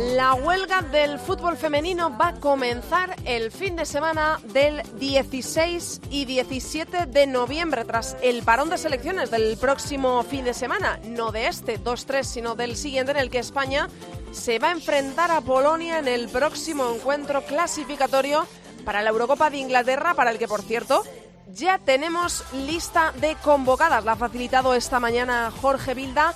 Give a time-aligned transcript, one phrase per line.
[0.00, 6.24] La huelga del fútbol femenino va a comenzar el fin de semana del 16 y
[6.24, 11.48] 17 de noviembre, tras el parón de selecciones del próximo fin de semana, no de
[11.48, 13.90] este 2-3, sino del siguiente, en el que España
[14.32, 18.46] se va a enfrentar a Polonia en el próximo encuentro clasificatorio
[18.86, 21.04] para la Eurocopa de Inglaterra, para el que, por cierto,
[21.52, 24.02] ya tenemos lista de convocadas.
[24.06, 26.34] La ha facilitado esta mañana Jorge Vilda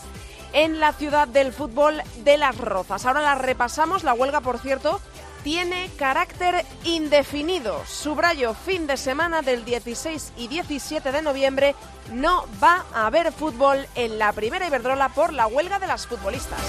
[0.54, 3.04] en la ciudad del fútbol de Las Rozas.
[3.04, 4.04] Ahora la repasamos.
[4.04, 5.00] La huelga, por cierto,
[5.42, 7.82] tiene carácter indefinido.
[7.86, 11.74] Subrayo, fin de semana del 16 y 17 de noviembre
[12.12, 16.60] no va a haber fútbol en la primera Iberdrola por la huelga de las futbolistas.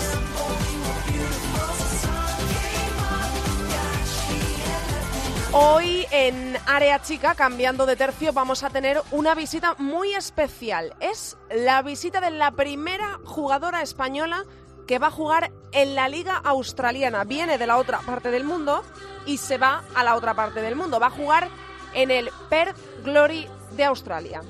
[5.58, 10.94] Hoy en Área Chica, cambiando de tercio, vamos a tener una visita muy especial.
[11.00, 14.44] Es la visita de la primera jugadora española
[14.86, 17.23] que va a jugar en la Liga Australiana.
[17.23, 18.84] Viene de la otra parte del mundo
[19.25, 21.00] y se va a la otra parte del mundo.
[21.00, 21.47] Va a jugar
[21.94, 22.75] en el Perth
[23.06, 23.47] Glory
[23.78, 24.42] de Australia.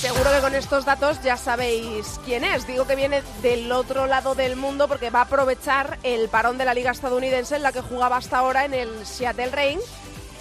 [0.00, 2.66] Seguro que con estos datos ya sabéis quién es.
[2.66, 6.64] Digo que viene del otro lado del mundo porque va a aprovechar el parón de
[6.64, 9.78] la liga estadounidense en la que jugaba hasta ahora en el Seattle Reign,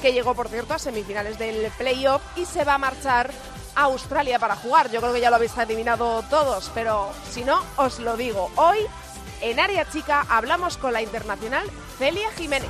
[0.01, 3.31] que llegó por cierto a semifinales del playoff y se va a marchar
[3.75, 4.91] a Australia para jugar.
[4.91, 8.49] Yo creo que ya lo habéis adivinado todos, pero si no, os lo digo.
[8.55, 8.79] Hoy,
[9.41, 12.69] en Área Chica, hablamos con la internacional Celia Jiménez.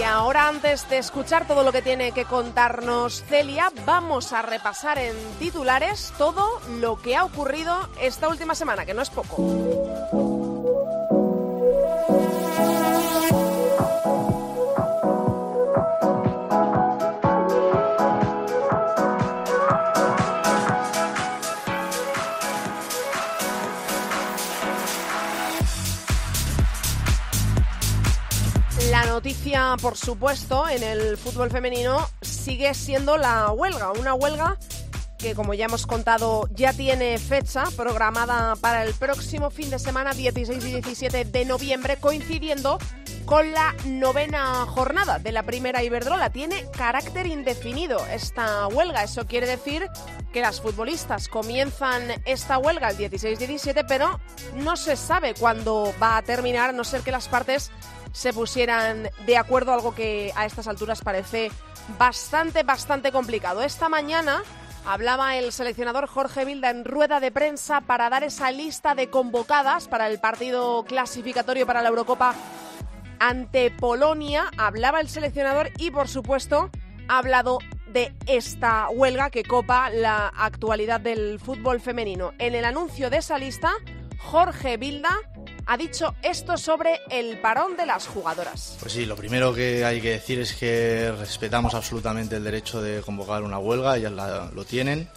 [0.00, 4.96] Y ahora, antes de escuchar todo lo que tiene que contarnos Celia, vamos a repasar
[4.96, 10.39] en titulares todo lo que ha ocurrido esta última semana, que no es poco.
[29.76, 33.92] Por supuesto, en el fútbol femenino sigue siendo la huelga.
[33.92, 34.58] Una huelga
[35.18, 40.12] que, como ya hemos contado, ya tiene fecha programada para el próximo fin de semana,
[40.12, 42.78] 16 y 17 de noviembre, coincidiendo
[43.26, 46.30] con la novena jornada de la primera Iberdrola.
[46.30, 49.04] Tiene carácter indefinido esta huelga.
[49.04, 49.88] Eso quiere decir
[50.32, 54.18] que las futbolistas comienzan esta huelga el 16-17, pero
[54.54, 57.70] no se sabe cuándo va a terminar, a no ser que las partes
[58.12, 61.50] se pusieran de acuerdo, algo que a estas alturas parece
[61.98, 63.62] bastante, bastante complicado.
[63.62, 64.42] Esta mañana
[64.84, 69.88] hablaba el seleccionador Jorge Vilda en rueda de prensa para dar esa lista de convocadas
[69.88, 72.34] para el partido clasificatorio para la Eurocopa
[73.18, 74.50] ante Polonia.
[74.56, 76.70] Hablaba el seleccionador y, por supuesto,
[77.08, 82.32] ha hablado de esta huelga que copa la actualidad del fútbol femenino.
[82.38, 83.72] En el anuncio de esa lista,
[84.18, 85.18] Jorge Vilda
[85.70, 88.76] ha dicho esto sobre el parón de las jugadoras.
[88.80, 93.02] Pues sí, lo primero que hay que decir es que respetamos absolutamente el derecho de
[93.02, 95.08] convocar una huelga, ellas la, lo tienen.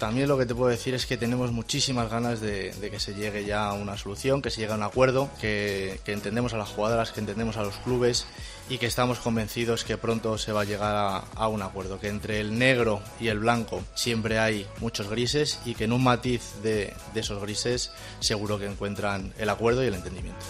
[0.00, 3.44] También lo que te puedo decir es que tenemos muchísimas ganas de, que se llegue
[3.44, 6.70] ya a una solución, que se llegue a un acuerdo, que, que, entendemos a las
[6.70, 8.26] jugadoras, que entendemos a los clubes
[8.70, 12.40] y que estamos convencidos que pronto se va a llegar a, un acuerdo, que entre
[12.40, 16.94] el negro y el blanco siempre hay muchos grises y que en un matiz de
[17.14, 20.46] esos grises seguro que encuentran el acuerdo y el entendimiento.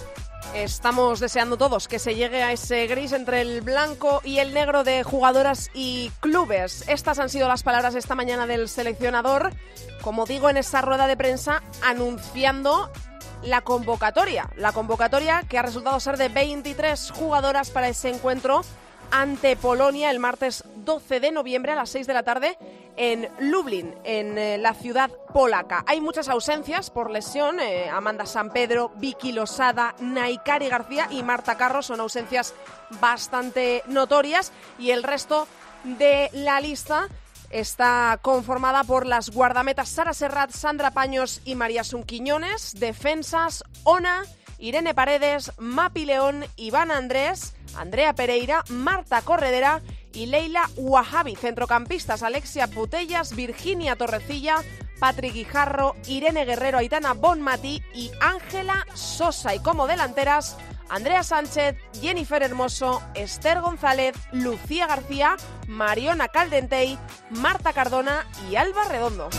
[0.54, 4.84] Estamos deseando todos que se llegue a ese gris entre el blanco y el negro
[4.84, 6.84] de jugadoras y clubes.
[6.88, 9.52] Estas han sido las palabras esta mañana del seleccionador,
[10.02, 12.90] como digo en esa rueda de prensa, anunciando
[13.42, 14.50] la convocatoria.
[14.56, 18.62] La convocatoria que ha resultado ser de 23 jugadoras para ese encuentro
[19.10, 22.58] ante Polonia el martes 12 de noviembre a las 6 de la tarde
[22.96, 25.84] en Lublin, en eh, la ciudad polaca.
[25.86, 27.60] Hay muchas ausencias por lesión.
[27.60, 32.54] Eh, Amanda San Pedro, Vicky Losada, Naikari García y Marta Carro son ausencias
[33.00, 34.52] bastante notorias.
[34.78, 35.46] Y el resto
[35.84, 37.08] de la lista
[37.50, 44.24] está conformada por las guardametas Sara Serrat, Sandra Paños y María Sunquiñones, defensas Ona,
[44.58, 52.66] Irene Paredes, Mapi León, Iván Andrés, Andrea Pereira, Marta Corredera y Leila Wahabi, centrocampistas Alexia
[52.66, 54.56] Putellas, Virginia Torrecilla,
[54.98, 59.54] Patrick Guijarro, Irene Guerrero, Aitana Bonmatí y Ángela Sosa.
[59.54, 60.56] Y como delanteras,
[60.88, 65.36] Andrea Sánchez, Jennifer Hermoso, Esther González, Lucía García,
[65.68, 66.98] Mariona Caldentey,
[67.30, 69.30] Marta Cardona y Alba Redondo.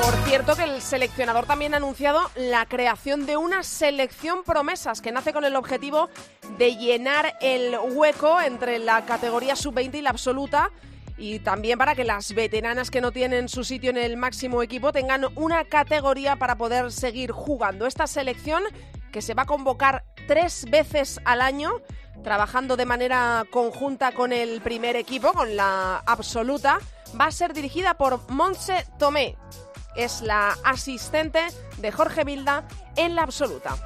[0.00, 5.10] Por cierto que el seleccionador también ha anunciado la creación de una selección promesas que
[5.10, 6.08] nace con el objetivo
[6.56, 10.70] de llenar el hueco entre la categoría sub-20 y la absoluta
[11.16, 14.92] y también para que las veteranas que no tienen su sitio en el máximo equipo
[14.92, 17.84] tengan una categoría para poder seguir jugando.
[17.84, 18.62] Esta selección
[19.10, 21.72] que se va a convocar tres veces al año
[22.22, 26.78] trabajando de manera conjunta con el primer equipo, con la absoluta,
[27.18, 29.36] va a ser dirigida por Montse Tomé,
[29.98, 31.40] es la asistente
[31.78, 32.64] de Jorge Vilda
[32.96, 33.76] en la absoluta.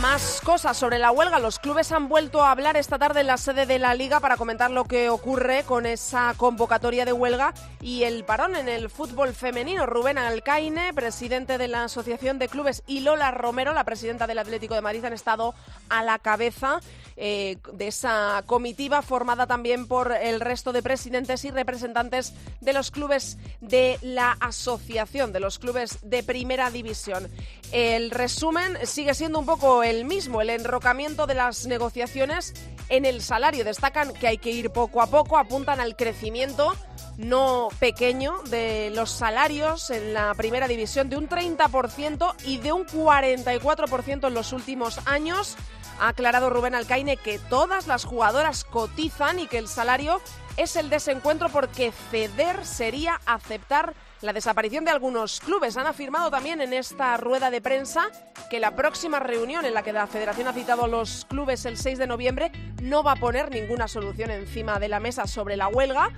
[0.00, 1.38] Más cosas sobre la huelga.
[1.38, 4.36] Los clubes han vuelto a hablar esta tarde en la sede de la liga para
[4.36, 7.54] comentar lo que ocurre con esa convocatoria de huelga
[7.84, 9.84] y el parón en el fútbol femenino.
[9.84, 14.74] Rubén Alcaine, presidente de la Asociación de Clubes, y Lola Romero, la presidenta del Atlético
[14.74, 15.54] de Madrid, han estado
[15.90, 16.80] a la cabeza
[17.18, 22.32] eh, de esa comitiva formada también por el resto de presidentes y representantes
[22.62, 27.28] de los clubes de la asociación, de los clubes de primera división.
[27.70, 32.54] El resumen sigue siendo un poco el mismo, el enrocamiento de las negociaciones
[32.88, 33.62] en el salario.
[33.62, 36.74] Destacan que hay que ir poco a poco, apuntan al crecimiento
[37.16, 42.86] no pequeño de los salarios en la primera división de un 30% y de un
[42.86, 45.56] 44% en los últimos años.
[46.00, 50.20] Ha aclarado Rubén Alcaine que todas las jugadoras cotizan y que el salario
[50.56, 55.76] es el desencuentro porque ceder sería aceptar la desaparición de algunos clubes.
[55.76, 58.08] Han afirmado también en esta rueda de prensa
[58.50, 61.76] que la próxima reunión en la que la Federación ha citado a los clubes el
[61.76, 62.50] 6 de noviembre
[62.82, 66.10] no va a poner ninguna solución encima de la mesa sobre la huelga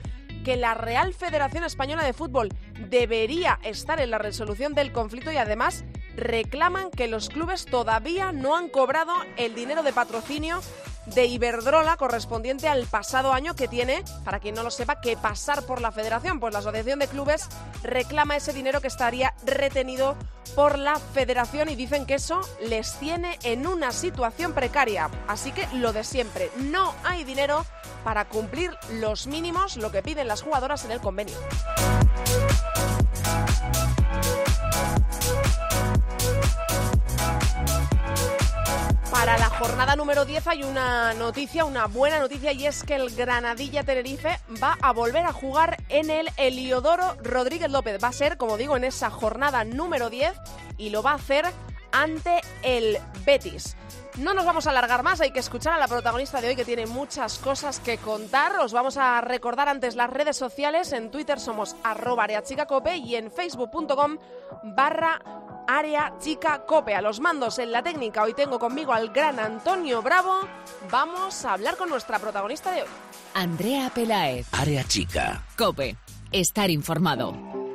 [0.47, 5.37] que la Real Federación Española de Fútbol debería estar en la resolución del conflicto y
[5.37, 5.85] además
[6.17, 10.61] reclaman que los clubes todavía no han cobrado el dinero de patrocinio
[11.07, 15.63] de Iberdrola correspondiente al pasado año que tiene, para quien no lo sepa, que pasar
[15.65, 16.41] por la federación.
[16.41, 17.49] Pues la Asociación de Clubes
[17.83, 20.17] reclama ese dinero que estaría retenido
[20.55, 25.11] por la federación y dicen que eso les tiene en una situación precaria.
[25.29, 27.65] Así que lo de siempre, no hay dinero
[28.05, 31.37] para cumplir los mínimos, lo que piden las jugadoras en el convenio.
[39.11, 43.11] Para la jornada número 10 hay una noticia, una buena noticia, y es que el
[43.15, 47.99] Granadilla Tenerife va a volver a jugar en el Heliodoro Rodríguez López.
[48.03, 50.33] Va a ser, como digo, en esa jornada número 10
[50.79, 51.47] y lo va a hacer
[51.93, 53.77] ante el Betis.
[54.19, 56.65] No nos vamos a alargar más, hay que escuchar a la protagonista de hoy que
[56.65, 58.59] tiene muchas cosas que contar.
[58.61, 60.93] Os vamos a recordar antes las redes sociales.
[60.93, 64.17] En Twitter somos arroba areachicacope y en facebook.com
[64.65, 65.21] barra
[65.69, 66.95] Área Chica Cope.
[66.95, 70.41] A los mandos en la técnica hoy tengo conmigo al gran Antonio Bravo.
[70.91, 72.89] Vamos a hablar con nuestra protagonista de hoy.
[73.35, 74.47] Andrea Peláez.
[74.53, 75.45] Área Chica.
[75.59, 75.97] Cope.
[76.33, 77.66] Estar informado.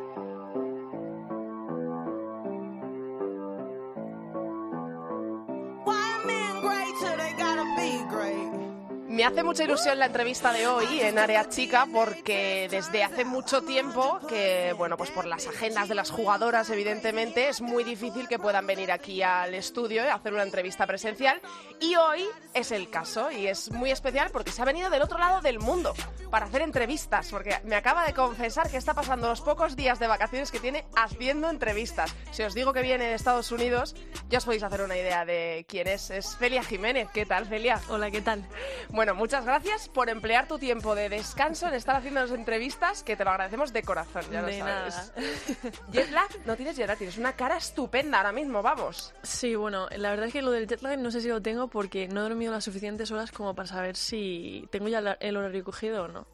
[9.22, 13.62] Me hace mucha ilusión la entrevista de hoy en Área Chica porque desde hace mucho
[13.62, 18.40] tiempo que, bueno, pues por las agendas de las jugadoras, evidentemente, es muy difícil que
[18.40, 21.40] puedan venir aquí al estudio a hacer una entrevista presencial.
[21.80, 22.26] Y hoy
[22.56, 25.60] es el caso y es muy especial porque se ha venido del otro lado del
[25.60, 25.94] mundo
[26.32, 27.30] para hacer entrevistas.
[27.30, 30.84] Porque me acaba de confesar que está pasando los pocos días de vacaciones que tiene
[30.96, 32.12] haciendo entrevistas.
[32.32, 33.96] Si os digo que viene de Estados Unidos,
[34.30, 36.10] ya os podéis hacer una idea de quién es.
[36.10, 37.08] Es Celia Jiménez.
[37.14, 37.80] ¿Qué tal, Celia?
[37.88, 38.48] Hola, ¿qué tal?
[38.90, 43.16] Bueno, muchas gracias por emplear tu tiempo de descanso en estar haciendo las entrevistas, que
[43.16, 45.14] te lo agradecemos de corazón, ya De lo sabes.
[46.12, 46.28] nada.
[46.46, 49.14] No tienes jet lag, tienes una cara estupenda ahora mismo, vamos.
[49.24, 51.68] Sí, bueno, la verdad es que lo del jet lag no sé si lo tengo
[51.68, 55.64] porque no he dormido las suficientes horas como para saber si tengo ya el horario
[55.64, 56.26] cogido o no.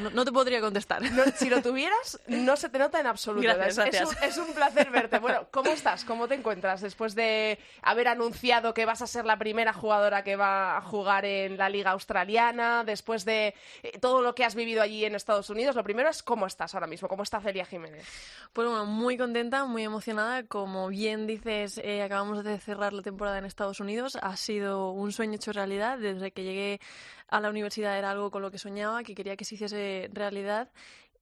[0.00, 1.02] No, no te podría contestar.
[1.12, 3.42] No, si lo tuvieras, no se te nota en absoluto.
[3.42, 5.18] Gracias, un, es un placer verte.
[5.18, 6.04] Bueno, ¿cómo estás?
[6.04, 10.36] ¿Cómo te encuentras después de haber anunciado que vas a ser la primera jugadora que
[10.36, 12.84] va a jugar en la Liga Australiana?
[12.84, 16.22] Después de eh, todo lo que has vivido allí en Estados Unidos, lo primero es
[16.22, 18.06] cómo estás ahora mismo, cómo está Celia Jiménez.
[18.52, 20.44] Pues bueno, muy contenta, muy emocionada.
[20.44, 24.16] Como bien dices, eh, acabamos de cerrar la temporada en Estados Unidos.
[24.20, 25.98] Ha sido un sueño hecho realidad.
[25.98, 26.80] Desde que llegué
[27.28, 30.70] a la universidad era algo con lo que soñaba, que quería que se hiciese realidad.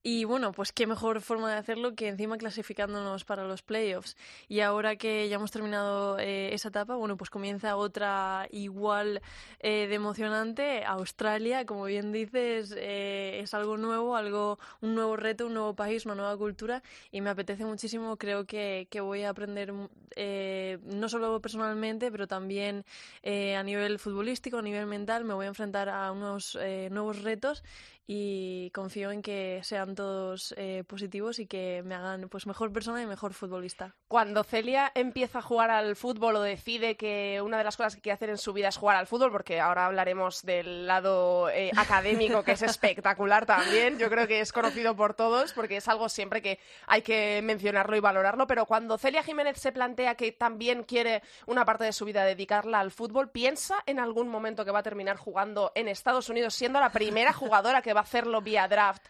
[0.09, 4.15] Y bueno, pues qué mejor forma de hacerlo que encima clasificándonos para los playoffs.
[4.47, 9.21] Y ahora que ya hemos terminado eh, esa etapa, bueno, pues comienza otra igual
[9.59, 10.85] eh, de emocionante.
[10.85, 16.05] Australia, como bien dices, eh, es algo nuevo, algo, un nuevo reto, un nuevo país,
[16.05, 18.15] una nueva cultura y me apetece muchísimo.
[18.15, 22.85] Creo que, que voy a aprender no solo personalmente, pero también
[23.25, 25.25] a nivel futbolístico, a nivel mental.
[25.25, 26.57] Me voy a enfrentar a unos
[26.91, 27.61] nuevos retos
[28.07, 33.01] y confío en que sean todos eh, positivos y que me hagan pues mejor persona
[33.01, 33.95] y mejor futbolista.
[34.07, 38.01] Cuando Celia empieza a jugar al fútbol o decide que una de las cosas que
[38.01, 41.71] quiere hacer en su vida es jugar al fútbol, porque ahora hablaremos del lado eh,
[41.75, 46.07] académico que es espectacular también, yo creo que es conocido por todos porque es algo
[46.07, 50.83] siempre que hay que mencionarlo y valorarlo, pero cuando Celia Jiménez se plantea que también
[50.83, 54.79] quiere una parte de su vida dedicarla al fútbol, piensa en algún momento que va
[54.79, 58.69] a terminar jugando en Estados Unidos siendo la primera jugadora que va a hacerlo vía
[58.69, 59.05] draft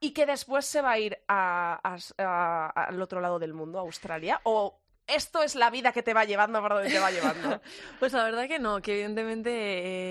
[0.00, 4.78] y que después se va a ir al otro lado del mundo, a Australia, o
[5.08, 7.60] esto es la vida que te va llevando por donde te va llevando.
[7.98, 9.50] pues la verdad que no, que evidentemente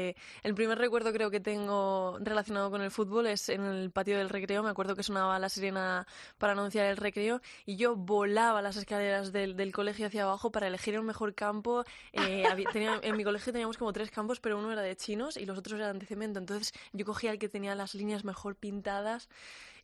[0.10, 4.18] eh, el primer recuerdo creo que tengo relacionado con el fútbol es en el patio
[4.18, 4.64] del recreo.
[4.64, 6.08] Me acuerdo que sonaba la sirena
[6.40, 10.96] para anunciar el recreo y yo volaba las escaleras del, colegio hacia abajo para elegir
[10.96, 11.84] el mejor campo.
[12.14, 12.44] Eh,
[13.04, 15.80] en mi colegio teníamos como tres campos, pero uno era de chinos y los otros
[15.80, 16.40] eran de cemento.
[16.40, 19.30] Entonces yo cogía el que tenía las líneas mejor pintadas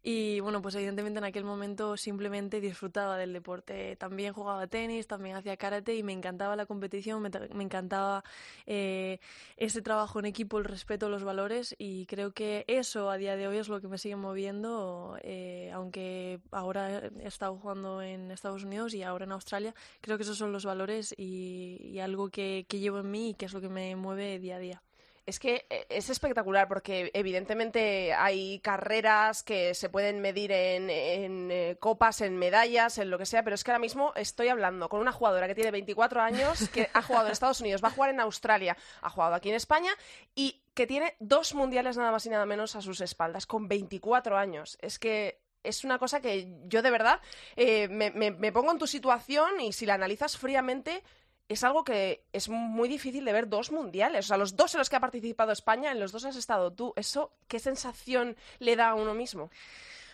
[0.06, 3.96] y bueno, pues evidentemente en aquel momento simplemente disfrutaba del deporte.
[3.96, 7.30] También jugaba tenis, también hacía karate y me encantaba la competición, me,
[7.64, 8.24] encantaba
[8.66, 9.20] eh,
[9.56, 13.48] ese trabajo en equipo, el respeto, los valores y creo que eso a día de
[13.48, 18.66] hoy es lo que me sigue moviendo, eh, aunque ahora he estado jugando en Estados
[18.66, 22.66] Unidos y ahora en Australia, creo que esos son los valores y, y algo que,
[22.68, 24.84] que llevo en mí y que es lo que me mueve día a día.
[25.26, 31.78] Es que eh, es espectacular porque evidentemente hay carreras que se pueden medir en, eh,
[31.80, 35.00] copas, en medallas, en lo que sea, pero es que ahora mismo estoy hablando con
[35.00, 38.10] una jugadora que tiene 24 años, que ha jugado en Estados Unidos, va a jugar
[38.10, 39.92] en Australia, ha jugado aquí en España
[40.36, 44.38] y que tiene dos mundiales nada más y nada menos a sus espaldas, con 24
[44.38, 44.78] años.
[44.82, 47.22] Es que es una cosa que yo de verdad
[47.56, 51.02] eh, me pongo en tu situación y si la analizas fríamente
[51.50, 54.26] es algo que es muy difícil de ver dos mundiales.
[54.26, 56.72] O sea, los dos en los que ha participado España, en los dos has estado
[56.72, 56.94] tú.
[56.96, 59.50] ¿Eso qué sensación le da a uno mismo?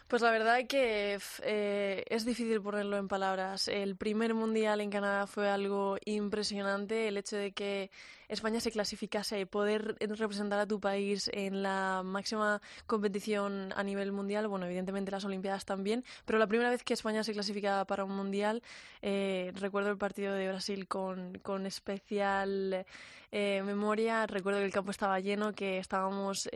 [0.10, 3.68] Pues la verdad que eh, es difícil ponerlo en palabras.
[3.68, 7.08] El primer mundial en Canadá fue algo impresionante.
[7.08, 7.92] El hecho de que
[8.28, 14.48] España se clasificase, poder representar a tu país en la máxima competición a nivel mundial,
[14.48, 18.16] bueno, evidentemente las Olimpiadas también, pero la primera vez que España se clasificaba para un
[18.16, 18.64] mundial,
[19.04, 22.84] eh, recuerdo el partido de Brasil con, con especial
[23.32, 26.50] eh, memoria, recuerdo que el campo estaba lleno, que estábamos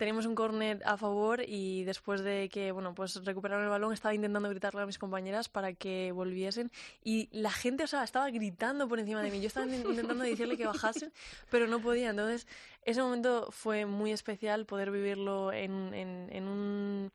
[0.00, 4.14] teníamos un córner a favor y después de que bueno pues recuperaron el balón estaba
[4.14, 6.72] intentando gritarle a mis compañeras para que volviesen
[7.04, 9.42] y la gente o sea estaba gritando por encima de mí.
[9.42, 11.12] Yo estaba intentando decirle que bajasen
[11.50, 12.08] pero no podía.
[12.08, 12.46] Entonces
[12.86, 17.12] ese momento fue muy especial poder vivirlo en, en un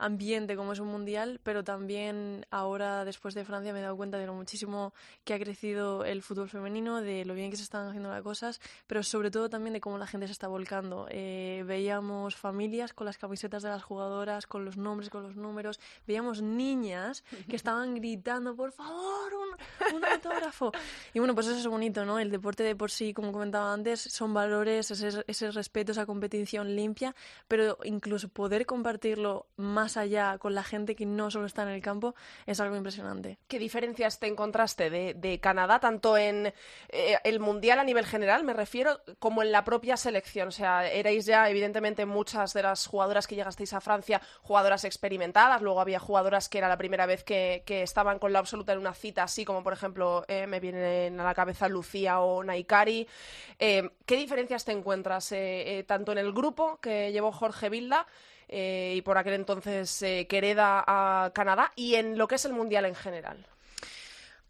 [0.00, 4.18] ambiente como es un mundial, pero también ahora, después de Francia, me he dado cuenta
[4.18, 4.92] de lo muchísimo
[5.24, 8.60] que ha crecido el fútbol femenino, de lo bien que se están haciendo las cosas,
[8.86, 11.06] pero sobre todo también de cómo la gente se está volcando.
[11.10, 15.78] Eh, veíamos familias con las camisetas de las jugadoras, con los nombres, con los números,
[16.06, 19.32] veíamos niñas que estaban gritando, por favor,
[19.94, 20.72] un, autógrafo.
[21.12, 22.18] Y bueno, pues eso es bonito, ¿no?
[22.18, 26.74] El deporte de por sí, como comentaba antes, son valores, ese, ese respeto, esa competición
[26.74, 27.14] limpia,
[27.46, 31.82] pero incluso poder compartirlo más allá con la gente que no solo está en el
[31.82, 32.14] campo
[32.46, 33.38] es algo impresionante.
[33.48, 36.52] ¿Qué diferencias te encontraste de, Canadá, tanto en
[36.88, 40.48] eh, el Mundial a nivel general, me refiero, como en la propia selección?
[40.48, 45.62] O sea, erais ya, evidentemente, muchas de las jugadoras que llegasteis a Francia, jugadoras experimentadas,
[45.62, 48.94] luego había jugadoras que era la primera vez que, estaban con la absoluta en una
[48.94, 53.06] cita, así como, por ejemplo, eh, me vienen a la cabeza Lucía o Naikari.
[53.58, 55.32] Eh, ¿Qué diferencias te encuentras
[55.86, 58.06] tanto en el grupo que llevó Jorge Vilda,
[58.52, 62.52] eh, y por aquel entonces eh, Quereda a Canadá y en lo que es el
[62.52, 63.46] Mundial en general.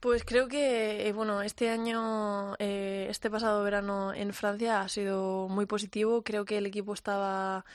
[0.00, 5.66] Pues creo que, eh, bueno, este año, este pasado verano en Francia ha sido muy
[5.66, 6.22] positivo.
[6.22, 7.66] Creo que el equipo estaba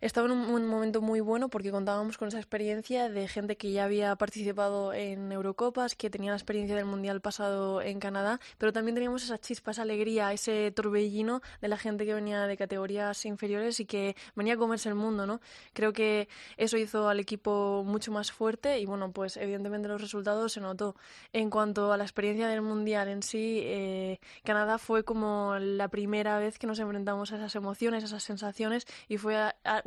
[0.00, 3.84] estaba en un, momento muy bueno porque contábamos con esa experiencia de gente que ya
[3.84, 8.94] había participado en Eurocopas, que tenía la experiencia del Mundial pasado en Canadá, pero también
[8.94, 13.80] teníamos esa chispa, esa alegría, ese torbellino de la gente que venía de categorías inferiores
[13.80, 15.40] y que venía a comerse el mundo, ¿no?
[15.72, 20.52] Creo que eso hizo al equipo mucho más fuerte y bueno, pues evidentemente los resultados
[20.52, 20.94] se notó.
[21.32, 26.38] En cuanto a la experiencia del Mundial en sí, eh, Canadá fue como la primera
[26.38, 29.36] vez que nos enfrentamos a esas emociones, a esas sensaciones y fue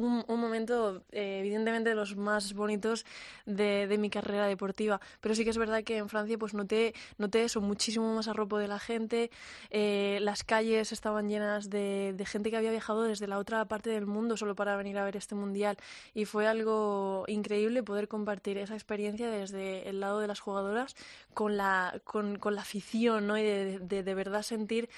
[0.01, 3.05] un, momento, eh, evidentemente, de los más bonitos
[3.45, 4.99] de, mi carrera deportiva.
[5.19, 8.57] Pero sí que es verdad que en Francia pues noté, noté eso, muchísimo más arropo
[8.57, 9.31] de la gente.
[9.69, 13.89] Eh, las calles estaban llenas de, de gente que había viajado desde la otra parte
[13.89, 15.77] del mundo solo para venir a ver este mundial.
[16.13, 20.95] Y fue algo increíble poder compartir esa experiencia desde el lado de las jugadoras
[21.33, 23.37] con la, con, con la afición ¿no?
[23.37, 24.89] y de, de verdad sentir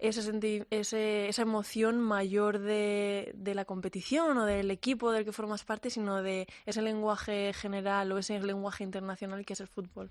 [0.00, 5.64] ese, ese, esa emoción mayor de, de, la competición o del equipo del que formas
[5.64, 10.10] parte, sino de ese lenguaje general o ese lenguaje internacional que es el fútbol.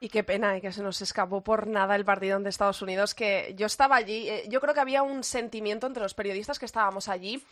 [0.00, 3.14] Y qué pena eh, que se nos escapó por nada el partido de Estados Unidos,
[3.14, 6.66] que yo estaba allí, eh, yo creo que había un sentimiento entre los periodistas que
[6.66, 7.42] estábamos allí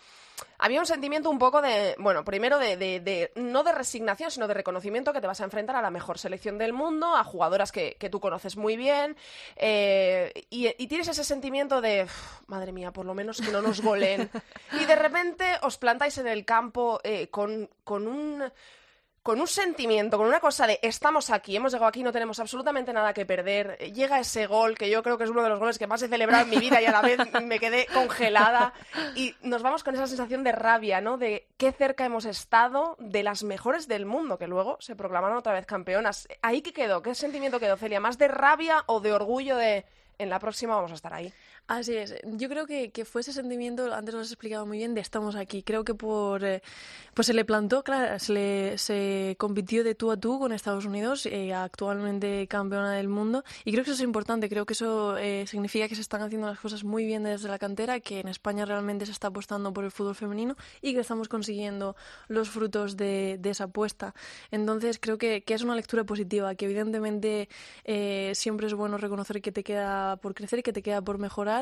[0.59, 4.49] había un sentimiento un poco de, bueno, primero de, de, de, no de resignación, sino
[4.49, 7.73] de reconocimiento que te vas a enfrentar a la mejor selección del mundo, a jugadoras
[7.73, 9.17] que, que tú conoces muy bien,
[9.57, 12.07] eh, y, y, tienes ese sentimiento de,
[12.47, 14.31] madre mía, por lo menos que no nos goleen.
[14.81, 18.43] y de repente os plantáis en el campo eh, con, con un
[19.27, 22.93] con un sentimiento, con una cosa de estamos aquí, hemos llegado aquí, no tenemos absolutamente
[22.93, 23.77] nada que perder.
[23.93, 26.07] Llega ese gol, que yo creo que es uno de los goles que más he
[26.07, 28.73] celebrado en mi vida y a la vez me quedé congelada.
[29.17, 31.19] Y nos vamos con esa sensación de rabia, ¿no?
[31.19, 35.55] De qué cerca hemos estado de las mejores del mundo, que luego se proclamaron otra
[35.55, 36.29] vez campeonas.
[36.41, 37.03] ¿Ahí qué quedó?
[37.03, 37.99] ¿Qué sentimiento quedó, Celia?
[37.99, 39.87] ¿Más de rabia o de orgullo de
[40.19, 41.33] en la próxima vamos a estar ahí?
[41.69, 42.15] Así es.
[42.25, 45.35] Yo creo que, que, fue ese sentimiento, antes lo has explicado muy bien, de estamos
[45.35, 45.65] aquí.
[45.65, 46.63] Creo que por eh,
[47.13, 50.85] pues se le plantó, claro, se, le, se compitió de tú a tú con Estados
[50.85, 53.43] Unidos, eh, actualmente campeona del mundo.
[53.65, 54.49] Y creo que eso es importante.
[54.49, 57.59] Creo que eso eh, significa que se están haciendo las cosas muy bien desde la
[57.59, 61.29] cantera, que en España realmente se está apostando por el fútbol femenino y que estamos
[61.29, 61.97] consiguiendo
[62.29, 64.15] los frutos de, de esa apuesta.
[64.53, 67.49] Entonces creo que, que, es una lectura positiva, que evidentemente
[67.85, 71.56] eh, siempre es bueno reconocer que te queda por crecer que te queda por mejorar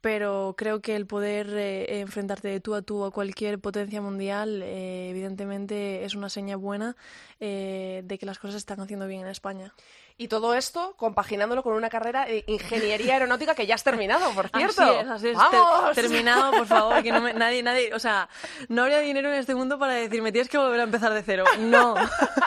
[0.00, 4.62] pero creo que el poder eh, enfrentarte de tú a tú a cualquier potencia mundial,
[4.62, 6.96] eh, evidentemente es una seña buena
[7.40, 9.74] eh, de que las cosas se están haciendo bien en España.
[10.20, 14.48] Y todo esto compaginándolo con una carrera de ingeniería aeronáutica que ya has terminado, por
[14.48, 14.82] cierto.
[14.82, 15.36] Así es, así es.
[15.36, 15.94] ¡Vamos!
[15.94, 18.28] Ter terminado, por favor, que no me, nadie, nadie, o sea,
[18.68, 21.44] no habría dinero en este mundo para decirme tienes que volver a empezar de cero.
[21.60, 21.94] No.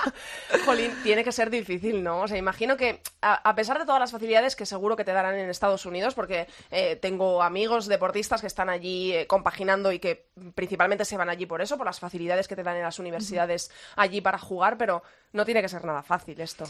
[0.65, 2.23] Jolín, tiene que ser difícil, ¿no?
[2.23, 5.13] O sea, imagino que a, a, pesar de todas las facilidades que seguro que te
[5.13, 9.99] darán en Estados Unidos, porque eh, tengo amigos deportistas que están allí eh, compaginando y
[9.99, 12.99] que principalmente se van allí por eso, por las facilidades que te dan en las
[12.99, 16.65] universidades allí para jugar, pero no tiene que ser nada fácil esto.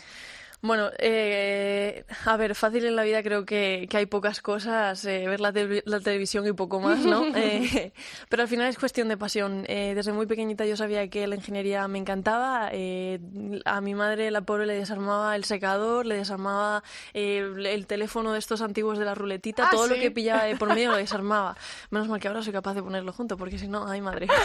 [0.63, 5.25] Bueno, eh, a ver, fácil en la vida creo que, que hay pocas cosas, eh,
[5.27, 7.25] ver la, te la, televisión y poco más, ¿no?
[7.35, 7.91] eh,
[8.29, 9.65] pero al final es cuestión de pasión.
[9.67, 12.69] Eh, desde muy pequeñita yo sabía que la ingeniería me encantaba.
[12.71, 13.19] Eh,
[13.65, 16.83] a mi madre, la pobre, le desarmaba el secador, le desarmaba
[17.15, 19.95] eh, el teléfono de estos antiguos de la ruletita, ah, todo ¿sí?
[19.95, 21.57] lo que pillaba por medio lo desarmaba.
[21.89, 24.27] Menos mal que ahora soy capaz de ponerlo junto, porque si no, ay madre.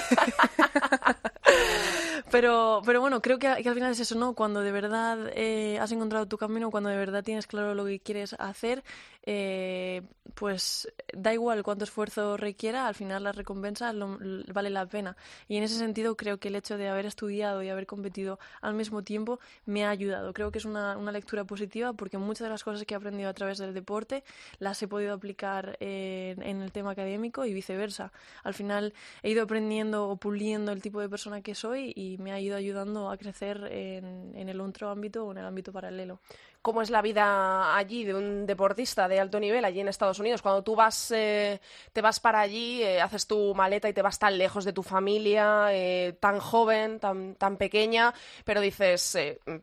[2.31, 4.35] pero, pero bueno, creo que, que, al final es eso, ¿no?
[4.35, 8.01] Cuando de verdad eh, has encontrado tu camino, cuando de verdad tienes claro lo que
[8.01, 8.83] quieres hacer,
[9.27, 10.03] eh,
[10.35, 14.19] pues da igual cuánto esfuerzo requiera, al final la recompensa lo,
[14.53, 15.17] vale la pena.
[15.49, 18.75] Y en ese sentido creo que el hecho de haber estudiado y haber competido al
[18.75, 20.33] mismo tiempo me ha ayudado.
[20.33, 23.29] Creo que es una, una lectura positiva porque muchas de las cosas que he aprendido
[23.29, 24.23] a través del deporte
[24.59, 28.13] las he podido aplicar en, en el tema académico y viceversa.
[28.45, 32.33] Al final he ido aprendiendo o puliendo el tipo de persona que soy y me
[32.33, 36.21] ha ido ayudando a crecer en, en el otro ámbito o en el ámbito paralelo.
[36.67, 40.43] ¿Cómo es la vida allí de un deportista de alto nivel allí en Estados Unidos?
[40.43, 41.61] Cuando tú vas, eh,
[41.93, 44.83] te vas para allí, eh, haces tu maleta y te vas tan lejos de tu
[44.83, 48.13] familia, eh, tan joven, tan, tan pequeña,
[48.45, 49.17] pero dices,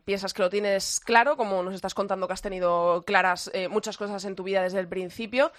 [0.06, 4.24] piensas que lo tienes claro, como nos estás contando que has tenido claras muchas cosas
[4.24, 5.52] en tu vida desde el principio.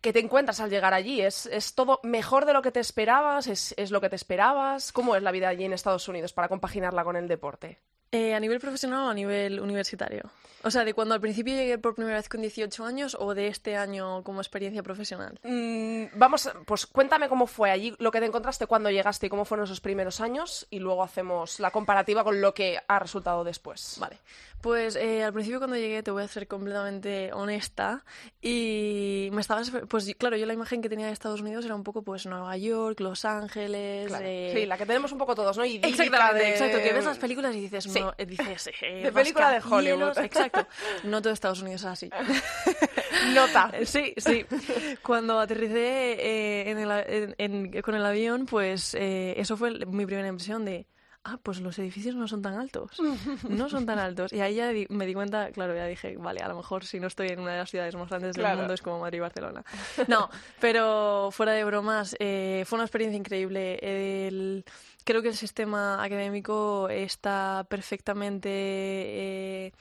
[0.00, 1.20] ¿Qué te encuentras al llegar allí?
[1.20, 3.46] ¿Es, ¿Es, todo mejor de lo que te esperabas?
[3.46, 4.90] ¿Es, ¿Es lo que te esperabas?
[4.90, 7.78] ¿Cómo es la vida allí en Estados Unidos para compaginarla con el deporte?
[8.12, 10.30] Eh, ¿A nivel profesional o a nivel universitario?
[10.62, 13.48] O sea, de cuando al principio llegué por primera vez con 18 años o de
[13.48, 15.38] este año como experiencia profesional.
[15.42, 19.44] Mm, vamos, pues cuéntame cómo fue allí, lo que te encontraste cuando llegaste y cómo
[19.44, 23.96] fueron esos primeros años y luego hacemos la comparativa con lo que ha resultado después.
[23.98, 24.18] Vale.
[24.60, 28.04] Pues eh, al principio cuando llegué, te voy a ser completamente honesta,
[28.42, 31.82] y me estabas, pues claro, yo la imagen que tenía de Estados Unidos era un
[31.82, 34.08] poco pues Nueva York, Los Ángeles...
[34.08, 34.24] Claro.
[34.28, 34.52] Eh...
[34.54, 35.64] Sí, la que tenemos un poco todos, ¿no?
[35.64, 36.50] Y Exactamente, de...
[36.50, 37.99] exacto, que ves las películas y dices, sí.
[38.00, 40.18] No, dices eh, de película de Hollywood.
[40.18, 40.66] Exacto,
[41.04, 42.10] no todo Estados Unidos es así.
[43.34, 43.70] Nota.
[43.84, 44.46] Sí, sí.
[45.02, 50.06] Cuando aterricé eh, en el, en, en, con el avión, pues eh, eso fue mi
[50.06, 50.86] primera impresión de
[51.24, 53.00] ah, pues los edificios no son tan altos,
[53.48, 54.32] no son tan altos.
[54.32, 57.06] Y ahí ya me di cuenta, claro, ya dije, vale, a lo mejor si no
[57.06, 59.64] estoy en una de las ciudades más grandes del mundo es como Madrid y Barcelona.
[60.08, 63.78] No, pero fuera de bromas, eh, fue una experiencia increíble.
[63.82, 64.64] El,
[65.04, 68.50] creo que el sistema académico está perfectamente...
[68.52, 69.72] Eh,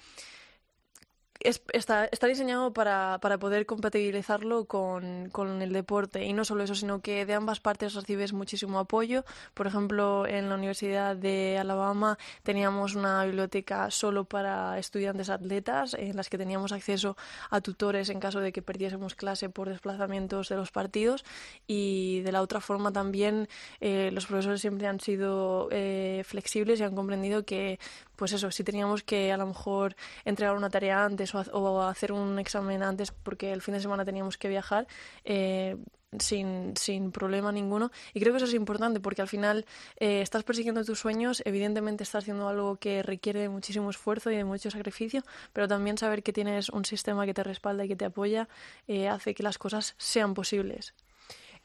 [1.40, 7.02] está, está diseñado para, poder compatibilizarlo con, con, el deporte y no solo eso, sino
[7.02, 9.24] que de ambas partes recibes muchísimo apoyo.
[9.54, 16.16] Por ejemplo, en la Universidad de Alabama teníamos una biblioteca solo para estudiantes atletas en
[16.16, 17.16] las que teníamos acceso
[17.50, 21.24] a tutores en caso de que perdiésemos clase por desplazamientos de los partidos
[21.68, 23.48] y de la otra forma también
[23.80, 27.80] eh, los profesores siempre han sido eh, flexibles y han comprendido que
[28.20, 32.38] pues eso, si teníamos que a lo mejor entregar una tarea antes o, hacer un
[32.38, 34.88] examen antes porque el fin de semana teníamos que viajar,
[35.24, 35.78] eh,
[36.18, 37.92] sin, sin, problema ninguno.
[38.14, 39.66] Y creo que eso es importante porque al final
[40.02, 44.36] eh, estás persiguiendo tus sueños, evidentemente estás haciendo algo que requiere de muchísimo esfuerzo y
[44.36, 47.96] de mucho sacrificio, pero también saber que tienes un sistema que te respalda y que
[47.96, 48.50] te apoya
[48.90, 50.94] eh, hace que las cosas sean posibles.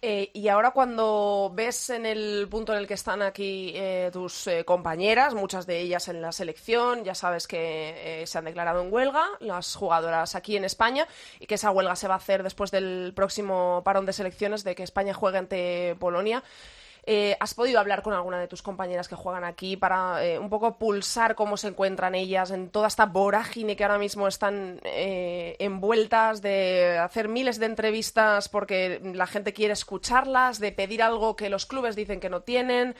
[0.06, 4.46] Eh, y ahora cuando ves en el punto en el que están aquí eh, tus
[4.48, 8.92] eh, compañeras, muchas de ellas en la selección, ya sabes que se han declarado en
[8.92, 11.08] huelga, las jugadoras aquí en España,
[11.40, 14.74] y que esa huelga se va a hacer después del próximo parón de selecciones de
[14.74, 16.44] que España juegue ante Polonia.
[17.06, 20.48] Eh, ¿Has podido hablar con alguna de tus compañeras que juegan aquí para eh, un
[20.48, 25.54] poco pulsar cómo se encuentran ellas en toda esta vorágine que ahora mismo están eh,
[25.58, 31.50] envueltas de hacer miles de entrevistas porque la gente quiere escucharlas, de pedir algo que
[31.50, 32.94] los clubes dicen que no tienen?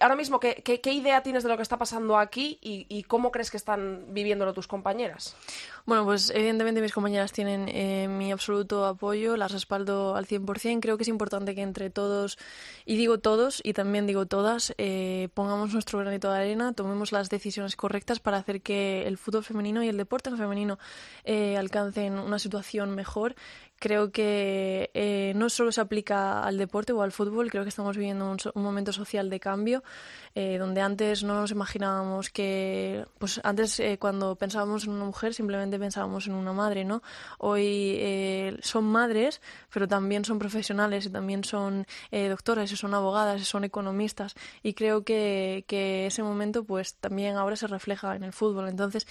[0.00, 3.50] Ahora mismo, ¿qué, idea tienes de lo que está pasando aquí y, y cómo crees
[3.50, 5.36] que están viviéndolo tus compañeras?
[5.86, 10.80] Bueno, pues evidentemente mis compañeras tienen eh, mi absoluto apoyo, las respaldo al 100%.
[10.80, 12.38] Creo que es importante que entre todos,
[12.84, 17.30] y digo todos y también digo todas, eh, pongamos nuestro granito de arena, tomemos las
[17.30, 20.78] decisiones correctas para hacer que el fútbol femenino y el deporte femenino
[21.24, 23.34] eh, alcancen una situación mejor
[23.80, 27.96] creo que eh, no solo se aplica al deporte o al fútbol, creo que estamos
[27.96, 29.82] viviendo un, momento social de cambio,
[30.34, 35.32] eh, donde antes no nos imaginábamos que, pues antes eh, cuando pensábamos en una mujer
[35.34, 37.02] simplemente pensábamos en una madre, ¿no?
[37.38, 39.40] Hoy son madres,
[39.72, 44.74] pero también son profesionales y también son doctoras y son abogadas y son economistas y
[44.74, 48.68] creo que, que ese momento pues también ahora se refleja en el fútbol.
[48.68, 49.06] Entonces,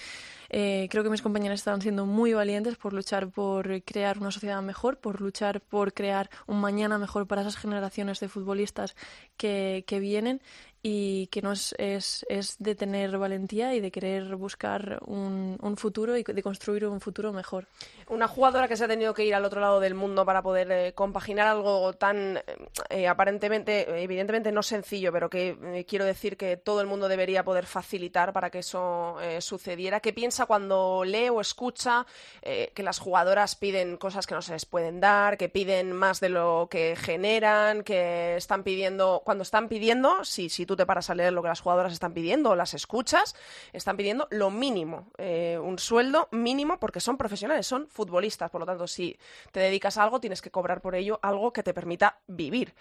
[0.50, 4.60] eh, creo que mis compañeras están siendo muy valientes por luchar por crear una sociedad
[4.62, 8.96] mejor, por luchar por crear un mañana mejor para esas generaciones de futbolistas
[9.36, 10.42] que, que vienen
[10.82, 16.16] y que no es, es, de tener valentía y de querer buscar un, un, futuro
[16.16, 17.66] y de construir un futuro mejor.
[18.08, 20.72] Una jugadora que se ha tenido que ir al otro lado del mundo para poder
[20.72, 22.40] eh, compaginar algo tan
[22.88, 27.44] eh, aparentemente, evidentemente no sencillo, pero que eh, quiero decir que todo el mundo debería
[27.44, 30.00] poder facilitar para que eso sucediera.
[30.00, 32.06] ¿Qué piensa cuando lee o escucha
[32.42, 36.30] que las jugadoras piden cosas que no se les pueden dar, que piden más de
[36.30, 41.42] lo que generan, que están pidiendo, cuando están pidiendo, si, si tú te paras lo
[41.42, 43.34] que las jugadoras están pidiendo o las escuchas,
[43.72, 48.52] están pidiendo lo mínimo, eh, un sueldo mínimo porque son profesionales, son futbolistas.
[48.52, 49.18] Por lo tanto, si
[49.50, 52.72] te dedicas a algo, tienes que cobrar por ello algo que te permita vivir.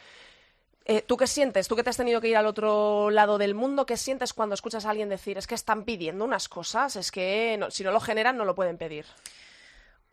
[0.85, 1.67] Eh, ¿Tú qué sientes?
[1.67, 3.87] ¿Tú que te has tenido que ir al otro lado del mundo?
[3.87, 6.95] ¿Qué sientes cuando escuchas a alguien decir es que están pidiendo unas cosas?
[6.95, 9.07] Es que si no lo generan no lo pueden pedir.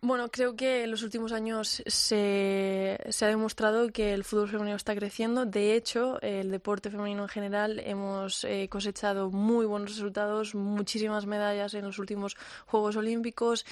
[0.03, 4.77] Bueno, creo que en los últimos años se, se, ha demostrado que el fútbol femenino
[4.77, 5.47] está creciendo.
[5.47, 11.73] De hecho, el deporte femenino en general hemos eh, cosechado muy buenos resultados, muchísimas medallas
[11.73, 13.65] en los últimos Juegos Olímpicos,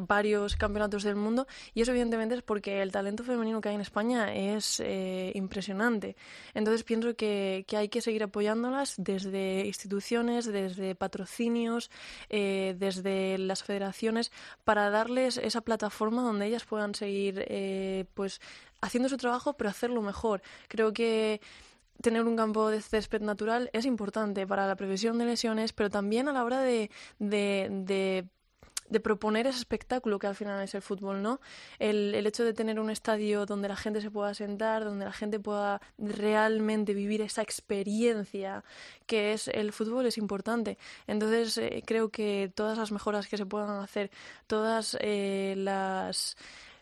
[0.00, 1.46] varios campeonatos del mundo.
[1.74, 6.16] Y eso evidentemente es porque el talento femenino que hay en España es eh, impresionante.
[6.54, 11.88] Entonces pienso que, que, hay que seguir apoyándolas desde instituciones, desde patrocinios,
[12.30, 14.32] eh, desde las federaciones,
[14.64, 18.40] para darles esa plataforma donde ellas puedan seguir eh, pues
[18.80, 20.42] haciendo su trabajo, pero hacerlo mejor.
[20.68, 21.40] Creo que
[22.02, 26.28] tener un campo de césped natural es importante para la previsión de lesiones, pero también
[26.28, 26.90] a la hora de
[29.02, 31.40] proponer ese espectáculo que al final es el fútbol, ¿no?
[31.78, 35.12] El, el, hecho de tener un estadio donde la gente se pueda sentar, donde la
[35.12, 38.64] gente pueda realmente vivir esa experiencia
[39.06, 40.78] que es el fútbol es importante.
[41.06, 44.10] Entonces eh, creo que todas las mejoras que se puedan hacer,
[44.46, 46.36] todas eh, las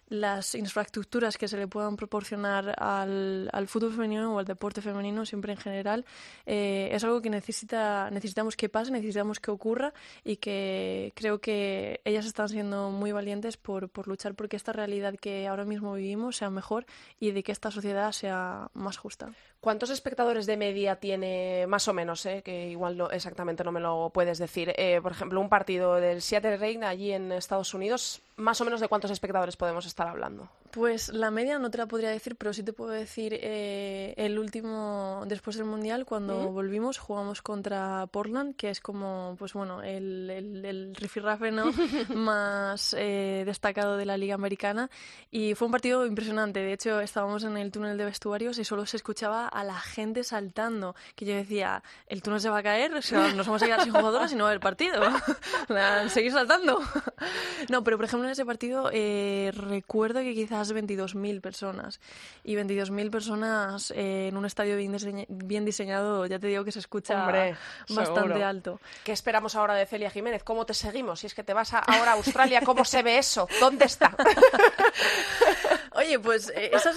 [0.09, 5.25] las infraestructuras que se le puedan proporcionar al, al fútbol femenino o al deporte femenino,
[5.25, 6.05] siempre en general,
[6.47, 12.01] eh, es algo que necesita, necesitamos que pase, necesitamos que ocurra y que creo que
[12.05, 16.37] ellas están siendo muy valientes por, por luchar porque esta realidad que ahora mismo vivimos
[16.37, 16.87] sea mejor
[17.21, 19.33] y de que esta sociedad sea más justa.
[19.65, 22.27] ¿Cuántos espectadores de media tiene más o menos?
[22.27, 22.43] Eh?
[22.45, 24.75] Que igual no, exactamente no me lo puedes decir.
[24.77, 28.81] Eh, por ejemplo, un partido del Seattle Reign allí en Estados Unidos, más o menos
[28.81, 30.49] de cuántos espectadores podemos hablando.
[30.75, 34.41] Pues la media no te la podría decir, pero sí te puedo decir eh, el
[34.41, 40.29] último, después del Mundial, cuando volvimos, jugamos contra Portland, que es como, pues bueno, el,
[40.29, 41.67] el, el rifirrafe ¿no?
[42.17, 44.91] más eh, destacado de la Liga Americana.
[45.31, 46.59] Y fue un partido impresionante.
[46.59, 50.25] De hecho, estábamos en el túnel de vestuarios y solo se escuchaba a la gente
[50.25, 50.97] saltando.
[51.15, 53.85] Que yo decía, el túnel se va a caer, o sea, nos vamos a quedar
[53.85, 55.01] sin jugadoras y no va a haber partido.
[56.09, 56.81] Seguir saltando.
[57.69, 62.01] no, pero por ejemplo en ese partido eh, recuerdo que quizás 22.000 personas.
[62.45, 67.57] Y 22.000 personas eh, en un estadio bien, diseñado, ya te digo que se escucha
[67.89, 68.81] bastante alto.
[69.03, 70.45] ¿Qué esperamos ahora de Celia Jiménez?
[70.45, 71.21] ¿Cómo te seguimos?
[71.21, 73.49] Si es que te vas ahora a Australia, ¿cómo se ve eso?
[73.61, 74.17] ¿Dónde está?
[76.05, 76.91] Oye, pues eh, eso,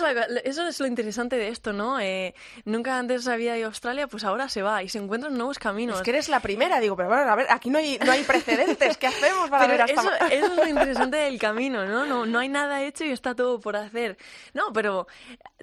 [0.68, 2.00] es lo, interesante de esto, ¿no?
[2.00, 5.60] Eh, nunca antes había ido a Australia, pues ahora se va y se encuentran nuevos
[5.60, 5.98] caminos.
[5.98, 8.24] Es que eres la primera, digo, pero bueno, a ver, aquí no hay, no hay
[8.24, 12.06] precedentes, ¿qué hacemos para ver hasta eso, eso es lo interesante del camino, ¿no?
[12.06, 12.26] ¿no?
[12.26, 14.18] No hay nada hecho y está todo por hacer.
[14.54, 15.08] No, pero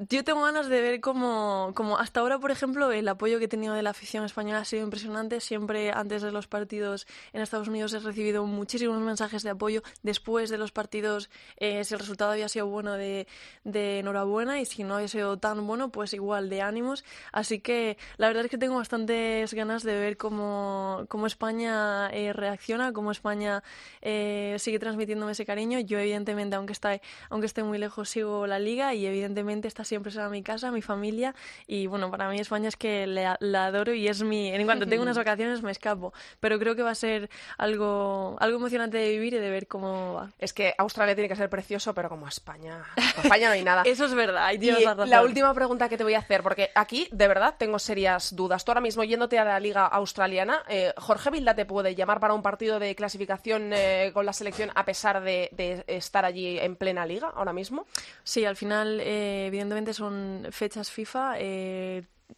[0.09, 3.49] yo tengo ganas de ver cómo, como hasta ahora, por ejemplo, el apoyo que he
[3.49, 5.41] tenido de la afición española ha sido impresionante.
[5.41, 9.83] Siempre antes de los partidos en Estados Unidos he recibido muchísimos mensajes de apoyo.
[10.03, 11.29] Después de los partidos,
[11.59, 13.27] eh, si el resultado había sido bueno de
[13.65, 17.05] de, enhorabuena y si no ha sido tan bueno, pues igual de ánimos.
[17.33, 22.33] Así que la verdad es que tengo bastantes ganas de ver cómo, cómo España eh,
[22.33, 23.63] reacciona, cómo España
[24.03, 25.79] eh, sigue transmitiéndome ese cariño.
[25.81, 30.13] Yo evidentemente, aunque, está, aunque esté muy lejos, sigo la liga y evidentemente está siempre
[30.13, 31.35] será mi casa, mi familia
[31.67, 34.49] y bueno, para mí España es que la, adoro y es mi...
[34.49, 38.59] En cuanto tengo unas vacaciones me escapo, pero creo que va a ser algo, algo
[38.59, 40.31] emocionante de vivir y de ver cómo va.
[40.39, 42.85] Es que Australia tiene que ser precioso, pero como España
[43.25, 43.83] España no hay nada.
[43.85, 44.53] Eso es verdad.
[44.53, 44.71] y
[45.07, 48.65] la última pregunta que te voy a hacer, porque aquí de verdad tengo serias dudas.
[48.65, 52.35] Tú ahora mismo yéndote a la liga australiana, eh, Jorge Vilda te puede llamar para
[52.35, 55.51] un partido de clasificación eh, con la selección a pesar de,
[55.87, 57.87] estar allí en plena liga ahora mismo.
[58.23, 61.39] Sí, al final eh, evidentemente son fechas FIFA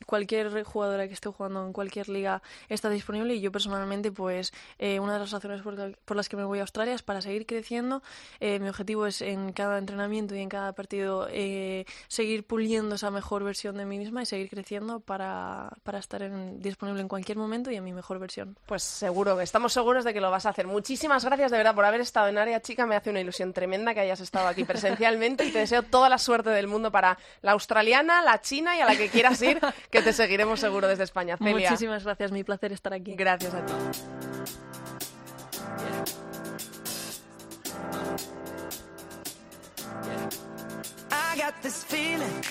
[0.04, 5.00] cualquier jugadora que esté jugando en cualquier liga está disponible y yo personalmente pues eh,
[5.00, 8.02] una de las razones por, las que me voy a Australia es para seguir creciendo.
[8.40, 13.10] Eh, mi objetivo es en cada entrenamiento y en cada partido eh, seguir puliendo esa
[13.10, 16.22] mejor versión de mí misma y seguir creciendo para, para estar
[16.58, 18.56] disponible en cualquier momento y en mi mejor versión.
[18.66, 20.66] Pues seguro estamos seguros de que lo vas a hacer.
[20.66, 22.86] Muchísimas gracias de verdad por haber estado en área chica.
[22.86, 26.18] Me hace una ilusión tremenda que hayas estado aquí presencialmente y te deseo toda la
[26.18, 29.60] suerte del mundo para la australiana la china y a la que quieras ir
[29.90, 31.36] que te seguiremos seguro desde España.
[31.36, 31.70] Celia.
[31.70, 33.14] Muchísimas gracias, mi placer estar aquí.
[33.16, 33.72] Gracias a ti.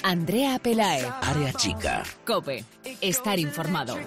[0.03, 1.05] Andrea Pelae.
[1.21, 2.03] Área chica.
[2.25, 2.63] Cope.
[3.01, 3.97] Estar informado.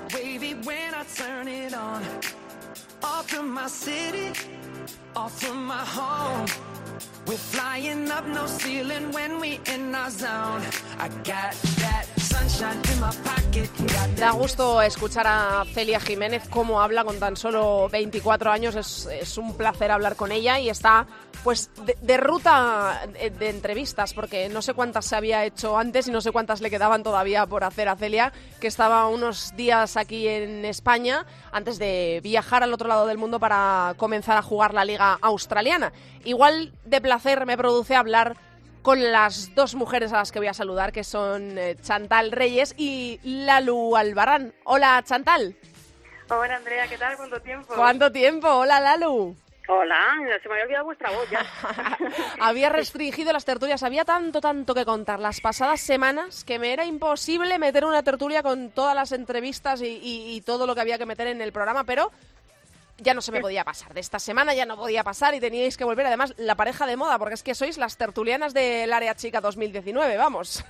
[7.28, 10.62] We're flying up no ceiling when we in our zone.
[10.98, 11.52] I got
[11.84, 12.07] that
[14.18, 18.74] Da gusto escuchar a Celia Jiménez cómo habla con tan solo 24 años.
[18.74, 21.06] Es, un placer hablar con ella y está
[21.44, 21.70] pues
[22.02, 26.32] de, ruta de, entrevistas, porque no sé cuántas se había hecho antes y no sé
[26.32, 31.26] cuántas le quedaban todavía por hacer a Celia, que estaba unos días aquí en España
[31.52, 35.92] antes de viajar al otro lado del mundo para comenzar a jugar la liga australiana.
[36.24, 38.36] Igual de placer me produce hablar
[38.82, 42.74] con las dos mujeres a las que voy a saludar, que son eh, Chantal Reyes
[42.76, 44.54] y Lalu Albarán.
[44.64, 45.56] Hola, Chantal.
[46.30, 47.16] Hola, Andrea, ¿qué tal?
[47.16, 47.74] ¿Cuánto tiempo?
[47.74, 48.48] ¿Cuánto tiempo?
[48.48, 49.36] Hola, Lalu.
[49.70, 51.44] Hola, se me había olvidado vuestra voz ya.
[52.40, 56.86] había restringido las tertulias, había tanto, tanto que contar las pasadas semanas que me era
[56.86, 61.26] imposible meter una tertulia con todas las entrevistas y todo lo que había que meter
[61.26, 62.10] en el programa, pero
[62.98, 63.94] ya no se me podía pasar.
[63.94, 66.06] De esta semana ya no podía pasar y teníais que volver.
[66.06, 70.16] Además, la pareja de moda, porque es que sois las tertulianas del Área Chica 2019,
[70.16, 70.64] vamos.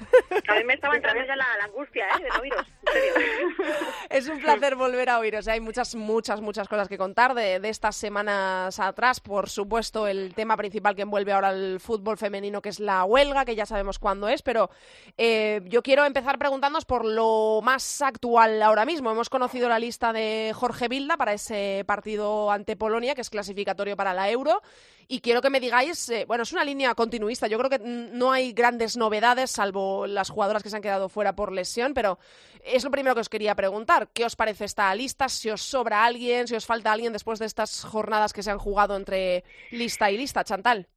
[0.48, 2.22] A mí me estaba entrando ya la, angustia, ¿eh?
[2.22, 2.66] De oíros.
[4.10, 5.46] Es un placer volver a oíros.
[5.48, 9.20] Hay muchas, muchas, muchas cosas que contar de, de, estas semanas atrás.
[9.20, 13.44] Por supuesto, el tema principal que envuelve ahora el fútbol femenino, que es la huelga,
[13.44, 14.42] que ya sabemos cuándo es.
[14.42, 14.70] Pero
[15.16, 19.10] eh, yo quiero empezar preguntándoos por lo más actual ahora mismo.
[19.10, 23.30] Hemos conocido la lista de Jorge Vilda para ese partido partido ante Polonia, que es
[23.30, 24.62] clasificatorio para la Euro.
[25.06, 27.46] Y quiero que me digáis, eh, bueno, es una línea continuista.
[27.46, 31.34] Yo creo que no hay grandes novedades, salvo las jugadoras que se han quedado fuera
[31.34, 32.18] por lesión, pero
[32.62, 34.08] es lo primero que os quería preguntar.
[34.12, 35.28] ¿Qué os parece esta lista?
[35.28, 36.46] ¿Si os sobra alguien?
[36.46, 40.18] ¿Si os falta alguien después de estas jornadas que se han jugado entre lista y
[40.18, 40.44] lista?
[40.44, 40.88] Chantal.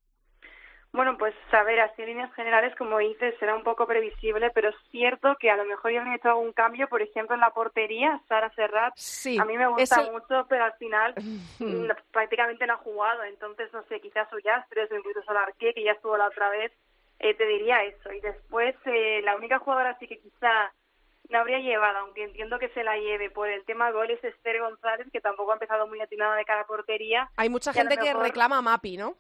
[0.94, 4.70] Bueno, pues a ver, así en líneas generales, como dices, será un poco previsible, pero
[4.70, 7.52] es cierto que a lo mejor ya han hecho algún cambio, por ejemplo, en la
[7.52, 11.16] portería, Sara Serrat, sí, a mí me gusta mucho, pero al final
[12.12, 16.18] prácticamente no ha jugado, entonces, no sé, quizás Ullastres o incluso Solarqué, que ya estuvo
[16.18, 16.74] la otra vez,
[17.20, 18.12] eh, te diría eso.
[18.12, 20.74] Y después, eh, la única jugadora así que quizá
[21.30, 24.60] no habría llevado, aunque entiendo que se la lleve por el tema gol, es Esther
[24.60, 27.30] González, que tampoco ha empezado muy atinada de cara a portería.
[27.38, 29.16] Hay mucha gente que reclama a Mapi, ¿no?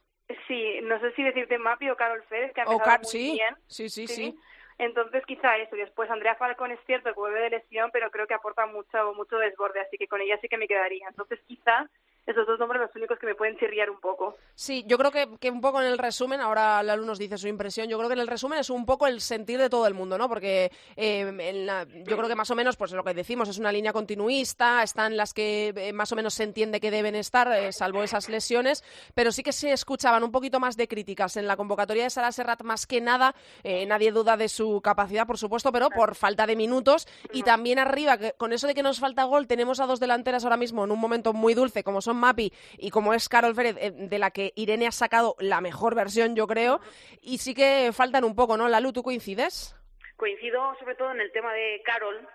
[0.48, 3.32] Sí, no sé si decirte Mapi o Carol Férez, que ha empezado muy sí.
[3.34, 3.56] bien.
[3.68, 4.38] Sí, sí, sí,
[4.78, 5.76] Entonces quizá eso.
[5.76, 9.14] Y después Andrea Falcón es cierto que vuelve de lesión, pero creo que aporta mucho,
[9.14, 11.08] mucho desborde, así que con ella sí que me quedaría.
[11.08, 11.90] Entonces quizá
[12.26, 14.38] esos dos nombres los únicos que me pueden chirriar un poco.
[14.56, 17.48] Sí, yo creo que, que un poco en el resumen, ahora la nos dice su
[17.48, 19.94] impresión, yo creo que en el resumen es un poco el sentir de todo el
[19.94, 20.30] mundo, ¿no?
[20.30, 21.66] Porque eh,
[22.06, 25.18] yo creo que más o menos, pues lo que decimos, es una línea continuista, están
[25.18, 28.84] las que eh, más o menos se entiende que deben estar, eh, salvo esas lesiones,
[29.16, 32.32] pero sí que se escuchaban un poquito más de críticas en la convocatoria de Sara
[32.32, 36.56] Serrat, más que nada, nadie duda de su capacidad, por supuesto, pero por falta de
[36.56, 40.00] minutos, y también arriba, que, con eso de que nos falta gol, tenemos a dos
[40.00, 43.56] delanteras ahora mismo en un momento muy dulce, como son Mapi y como es Carol
[43.56, 46.80] Férez, eh, de la que Irene ha sacado la mejor versión, yo creo,
[47.22, 48.68] y sí que faltan un poco, ¿no?
[48.68, 49.76] Lalu, ¿tú coincides?
[50.16, 52.28] Coincido sobre todo en el tema de Carol,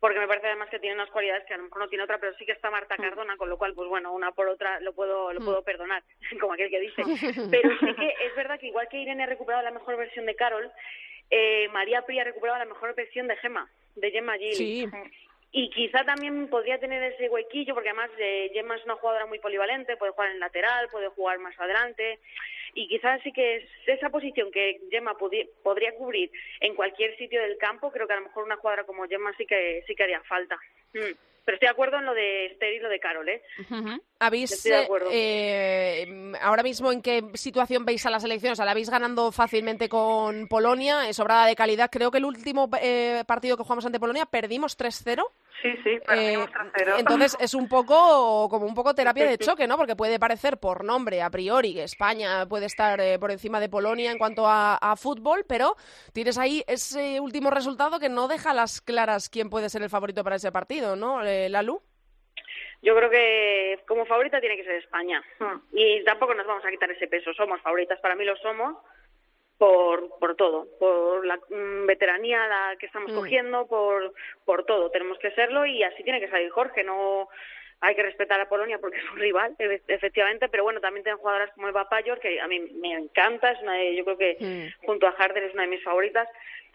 [0.00, 2.18] porque me parece además que tiene unas cualidades que a lo mejor no tiene otra,
[2.18, 3.02] pero sí que está Marta mm.
[3.02, 5.44] Cardona, con lo cual, pues bueno, una por otra lo puedo lo mm.
[5.44, 6.02] puedo perdonar,
[6.40, 7.02] como aquel que dice.
[7.50, 10.36] Pero sí que es verdad que igual que Irene ha recuperado la mejor versión de
[10.36, 10.70] Carol,
[11.30, 14.54] eh, María Pri ha recuperado la mejor versión de Gemma, de Gemma Gil.
[14.54, 14.86] Sí.
[15.50, 19.38] Y quizá también podría tener ese huequillo, porque además eh, Gemma es una jugadora muy
[19.38, 22.18] polivalente, puede jugar en lateral, puede jugar más adelante.
[22.74, 26.30] Y quizás sí que es esa posición que Gemma podría cubrir
[26.60, 29.46] en cualquier sitio del campo, creo que a lo mejor una jugadora como Gemma sí
[29.46, 30.58] que, sí que haría falta.
[30.92, 31.27] Mm.
[31.48, 33.42] Pero estoy de acuerdo en lo de Esther y lo de Carol, ¿eh?
[34.18, 34.68] ¿Habéis,
[35.10, 38.52] eh, ahora mismo en qué situación veis a la selección?
[38.52, 41.88] O sea, la habéis ganando fácilmente con Polonia, es sobrada de calidad.
[41.90, 45.24] Creo que el último eh, partido que jugamos ante Polonia perdimos 3-0.
[45.62, 46.98] Sí, sí, perdimos 3-0.
[46.98, 49.76] Entonces es un poco como un poco terapia de choque, ¿no?
[49.76, 54.12] Porque puede parecer por nombre a priori que España puede estar por encima de Polonia
[54.12, 55.74] en cuanto a, a fútbol, pero
[56.12, 60.22] tienes ahí ese último resultado que no deja las claras quién puede ser el favorito
[60.22, 61.22] para ese partido, ¿no?
[61.22, 61.82] Lalu?
[62.82, 65.22] Yo creo que como favorita tiene que ser España.
[65.40, 65.60] Hmm.
[65.72, 67.34] Y tampoco nos vamos a quitar ese peso.
[67.34, 68.76] Somos favoritas, para mí lo somos
[69.58, 73.16] por, por todo, por la mm, veteranía la que estamos hmm.
[73.16, 74.90] cogiendo, por, por todo.
[74.90, 76.84] Tenemos que serlo y así tiene que salir Jorge.
[76.84, 77.28] No
[77.80, 81.50] hay que respetar a Polonia porque es un rival, efectivamente, pero bueno, también tienen jugadoras
[81.54, 84.86] como Eva Payor, que a mí me encanta, es una de, yo creo que hmm.
[84.86, 86.28] junto a Harder es una de mis favoritas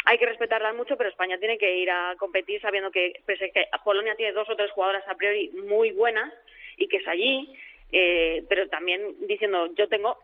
[0.06, 3.66] hay que respetarlas mucho, pero España tiene que ir a competir sabiendo que, pese que
[3.84, 6.34] Polonia tiene dos o tres jugadoras a priori muy buenas
[6.78, 7.56] y que es allí,
[7.92, 10.18] eh, pero también diciendo, yo tengo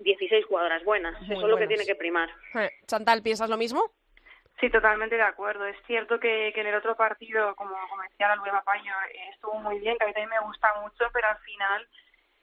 [0.00, 2.28] 16 jugadoras buenas, eso es lo que tiene que primar.
[2.54, 3.92] Eh, Chantal, ¿piensas lo mismo?
[4.60, 5.64] Sí, totalmente de acuerdo.
[5.64, 9.58] Es cierto que, en el otro partido, como, como decía la Lueva Payo, eh, estuvo
[9.60, 11.88] muy bien, que a mí también me gusta mucho, pero al final,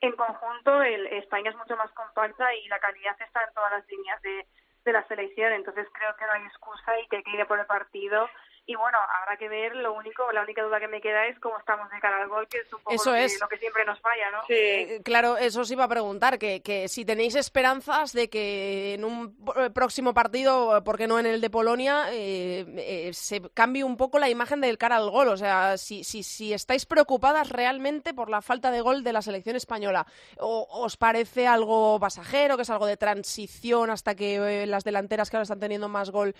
[0.00, 3.88] en conjunto, el, España es mucho más compacta y la calidad está en todas las
[3.88, 4.46] líneas de,
[4.84, 7.60] de la selección, entonces creo que no hay excusa y que hay que ir por
[7.60, 8.28] el partido
[8.68, 11.58] y bueno, habrá que ver, lo único, la única duda que me queda es cómo
[11.58, 13.40] estamos de cara al gol, que es un poco eso lo, que, es.
[13.40, 14.42] lo que siempre nos falla, ¿no?
[14.46, 18.92] Sí, eh, claro, eso os iba a preguntar, que, que si tenéis esperanzas de que
[18.92, 23.84] en un eh, próximo partido, ¿por qué no en el de Polonia, eh, se cambie
[23.84, 25.28] un poco la imagen del cara al gol?
[25.28, 29.22] O sea, si, si, si estáis preocupadas realmente por la falta de gol de la
[29.22, 30.06] selección española,
[30.40, 35.38] ¿o os parece algo pasajero, que es algo de transición hasta que las delanteras que
[35.38, 36.34] ahora están teniendo más gol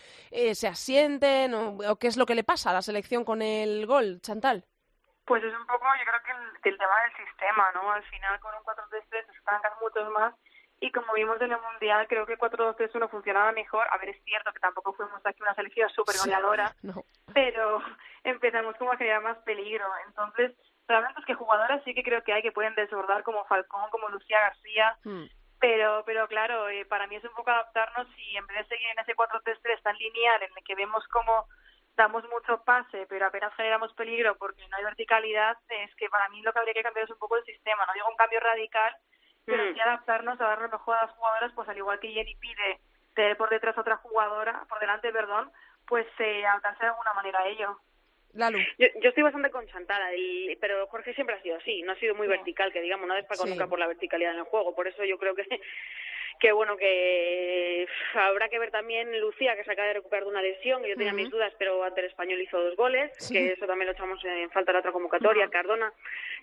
[0.52, 3.86] se asienten, o, o qué es lo que le pasa a la selección con el
[3.86, 4.64] gol, Chantal?
[5.24, 6.22] Pues es un poco, yo creo
[6.62, 7.92] que el, tema del sistema, ¿no?
[7.92, 10.34] Al final con un 4-3-3 están muchos más
[10.80, 13.86] y como vimos en el Mundial, creo que 4-2-3-1 funcionaba mejor.
[13.90, 16.74] A ver, es cierto que tampoco fuimos aquí una selección súper goleadora,
[17.34, 17.82] pero
[18.22, 19.86] empezamos como a crear más peligro.
[20.06, 20.52] Entonces,
[20.86, 24.08] realmente es que jugadoras sí que creo que hay que pueden desbordar como Falcón, como
[24.08, 25.24] Lucía García, hmm.
[25.58, 28.88] pero pero claro, eh, para mí es un poco adaptarnos y en vez de seguir
[28.90, 31.48] en ese 4-3-3 tan lineal en el que vemos como
[31.98, 36.40] damos mucho pase, pero apenas generamos peligro porque no hay verticalidad, es que para mí
[36.42, 37.84] lo que habría que cambiar es un poco el sistema.
[37.84, 38.96] No digo un cambio radical,
[39.44, 39.74] pero mm.
[39.74, 42.78] sí adaptarnos a darle mejor a las jugadoras, pues al igual que Jenny pide
[43.14, 45.50] tener por detrás otra jugadora, por delante, perdón,
[45.86, 47.78] pues eh, adaptarse de alguna manera a ello.
[48.34, 48.58] Lalu.
[48.78, 49.66] Yo, yo estoy bastante con
[50.12, 53.14] el- pero Jorge siempre ha sido así, no ha sido muy vertical, que digamos, no
[53.44, 53.50] Sí.
[53.50, 55.46] nunca por la verticalidad en el juego, por eso yo creo que
[56.38, 60.42] que bueno que habrá que ver también Lucía que se acaba de recuperar de una
[60.42, 63.34] lesión que yo tenía mis dudas pero ante el español hizo dos goles Sí.
[63.34, 65.92] que eso también lo echamos en falta la otra convocatoria Cardona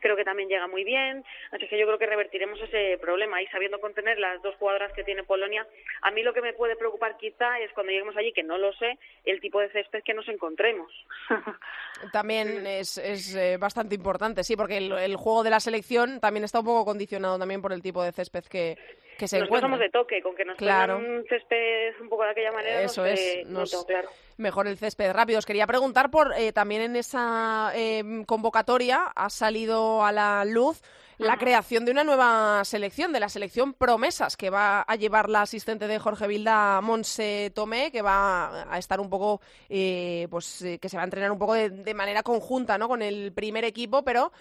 [0.01, 3.47] creo que también llega muy bien así que yo creo que revertiremos ese problema y
[3.47, 5.65] sabiendo contener las dos jugadoras que tiene Polonia
[6.01, 8.73] a mí lo que me puede preocupar quizá es cuando lleguemos allí que no lo
[8.73, 10.91] sé el tipo de césped que nos encontremos.
[12.11, 16.43] También es, es eh, bastante importante, sí, porque el, el juego de la selección también
[16.43, 18.77] está un poco condicionado también por el tipo de césped que,
[19.17, 20.97] que se Nosotros somos de toque, con que nos Claro.
[20.97, 24.09] un césped un poco de aquella manera, Eso es, nos- noto, claro.
[24.37, 25.39] Mejor el césped rápido.
[25.39, 30.81] Os quería preguntar por eh, también en esa eh, convocatoria ha salido a la luz
[31.17, 35.43] la creación de una nueva selección, de la selección Promesas, que va a llevar la
[35.43, 39.39] asistente de Jorge Vilda, Monse Tomé, que va a estar un poco,
[39.69, 42.89] eh, pues eh, que se va a entrenar un poco de, de manera conjunta, ¿no?
[42.89, 44.33] Con el primer equipo, pero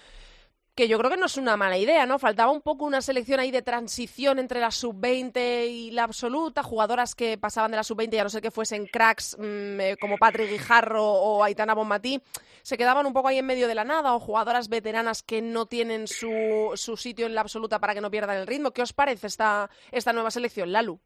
[0.75, 2.19] que yo creo que no es una mala idea, ¿no?
[2.19, 7.15] Faltaba un poco una selección ahí de transición entre la sub-20 y la absoluta, jugadoras
[7.15, 10.19] que pasaban de la sub-20 y a no ser que fuesen cracks mm, eh, como
[10.19, 12.21] Patrick Guijarro o Aitana Bonmatí,
[12.63, 15.67] se quedaban un poco ahí en medio de la nada, o jugadoras veteranas que no
[15.67, 18.73] tienen su, su sitio en la absoluta para que no pierdan el ritmo.
[18.73, 20.99] ¿Qué os parece esta, esta nueva selección, Lalu?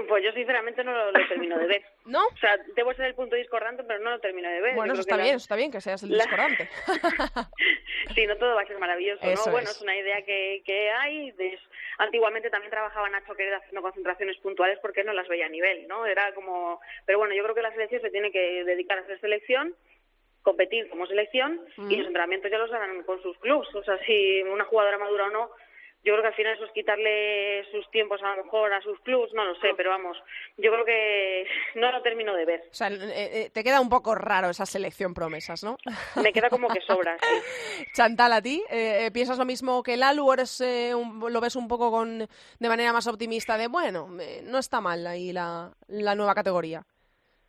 [0.08, 1.84] Pues yo sinceramente no lo, lo termino de ver.
[2.06, 2.26] ¿No?
[2.26, 4.74] O sea, debo ser el punto discordante, pero no lo termino de ver.
[4.74, 6.68] Bueno, Yo eso está bien, la- está bien, que seas el la- discordante.
[8.14, 9.52] sí, no todo va a ser maravilloso, Eso ¿no?
[9.52, 9.76] Bueno, es.
[9.76, 11.30] es una idea que, que hay.
[11.32, 11.58] de-
[11.98, 16.04] Antiguamente también trabajaba Nacho Querer haciendo concentraciones puntuales porque no las veía a nivel, ¿no?
[16.04, 16.78] Era como...
[17.06, 19.74] Pero bueno, yo creo que la selección se tiene que dedicar a hacer selección
[20.42, 23.74] competir como selección y los entrenamientos ya los harán con sus clubs.
[23.74, 25.50] O sea, si una jugadora madura o no,
[26.06, 28.98] yo creo que al final eso es quitarle sus tiempos a lo mejor a sus
[29.00, 30.16] clubs, no lo sé, pero vamos,
[30.56, 32.60] yo creo que no lo termino de ver.
[32.70, 35.76] O sea, eh, eh, te queda un poco raro esa selección promesas, ¿no?
[36.22, 37.84] Me queda como que sobra, sí.
[37.92, 38.62] Chantal, ¿a ti?
[38.70, 42.18] Eh, ¿Piensas lo mismo que Lalu o eres, eh, un- lo ves un poco con,
[42.20, 46.82] de manera más optimista de, bueno, eh, no está mal ahí la, la nueva categoría?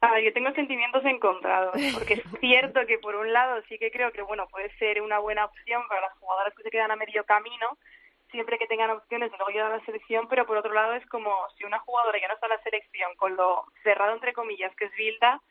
[0.01, 3.89] A ver, yo tengo sentimientos encontrados, porque es cierto que por un lado sí que
[3.89, 6.95] creo que bueno puede ser una buena opción para las jugadoras que se quedan a
[6.95, 7.77] medio camino,
[8.37, 11.03] siempre que tengan opciones de luego llegar a la selección, pero por otro lado es
[11.07, 14.75] como si una jugadora ya no está en la selección con lo cerrado entre comillas
[14.75, 15.41] que es Vilda,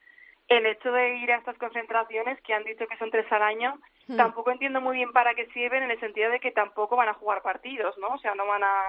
[0.46, 3.76] el hecho de ir a estas concentraciones que han dicho que son tres al año,
[4.06, 4.16] Hmm.
[4.16, 7.14] tampoco entiendo muy bien para qué sirven en el sentido de que tampoco van a
[7.14, 8.06] jugar partidos, ¿no?
[8.14, 8.82] O sea, no van a,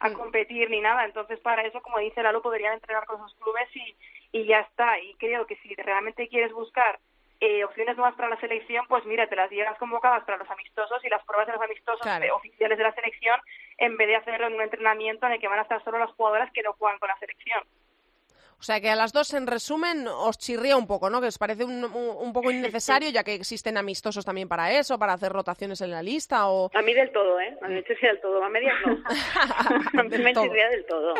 [0.00, 0.14] a Hmm.
[0.14, 1.04] competir ni nada.
[1.04, 3.96] Entonces, para eso, como dice Lalo, podrían entrenar con sus clubes y,
[4.32, 4.98] y ya está.
[4.98, 6.98] Y creo que si realmente quieres buscar
[7.40, 11.04] eh, opciones nuevas para la selección, pues mira, te las llevas convocadas para los amistosos
[11.04, 12.24] y las pruebas de los amistosos Claro.
[12.24, 13.40] de- oficiales de la selección,
[13.78, 16.10] en vez de hacerlo en un entrenamiento en el que van a estar solo las
[16.12, 17.62] jugadoras que no juegan con la selección.
[18.58, 21.20] O sea que a las dos, en resumen, os chirría un poco, ¿no?
[21.20, 25.12] Que os parece un, un- poco innecesario, ya que existen amistosos también para eso, para
[25.12, 26.70] hacer rotaciones en la lista o...
[26.74, 27.54] A mí del todo, ¿eh?
[27.60, 28.42] A mí me chirría del todo.
[28.42, 28.98] A medias no.
[30.00, 31.14] a mí me chirría del todo.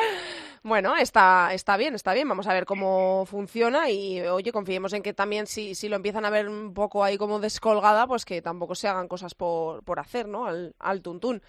[0.63, 2.27] Bueno, está, está bien, está bien.
[2.29, 6.25] Vamos a ver cómo funciona y, oye, confiemos en que también si, si lo empiezan
[6.25, 10.01] a ver un poco ahí como descolgada, pues que tampoco se hagan cosas por, por
[10.01, 10.47] hacer, ¿no?
[10.47, 11.43] Al, al tuntún.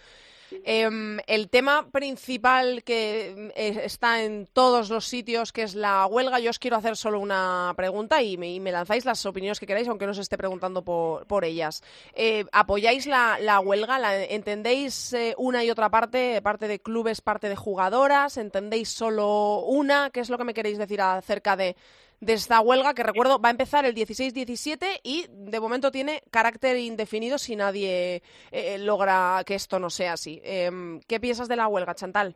[0.64, 6.40] Em, el tema principal que eh, está en todos los sitios, que es la huelga,
[6.40, 10.06] yo os quiero hacer solo una pregunta y me, lanzáis las opiniones que queráis, aunque
[10.06, 11.84] no os esté preguntando por, ellas.
[12.14, 14.00] Eh, ¿Apoyáis la, la huelga?
[14.00, 18.38] ¿La, ¿Entendéis eh, una y otra parte, parte de clubes, parte de jugadoras?
[18.38, 20.10] ¿Entendéis solo una?
[20.10, 21.76] ¿Qué es lo que me queréis decir acerca de,
[22.20, 26.78] de esta huelga que recuerdo va a empezar el 16-17 y de momento tiene carácter
[26.78, 30.42] indefinido si nadie eh, logra que esto no sea así.
[30.44, 32.36] Em, ¿Qué piensas de la huelga, Chantal?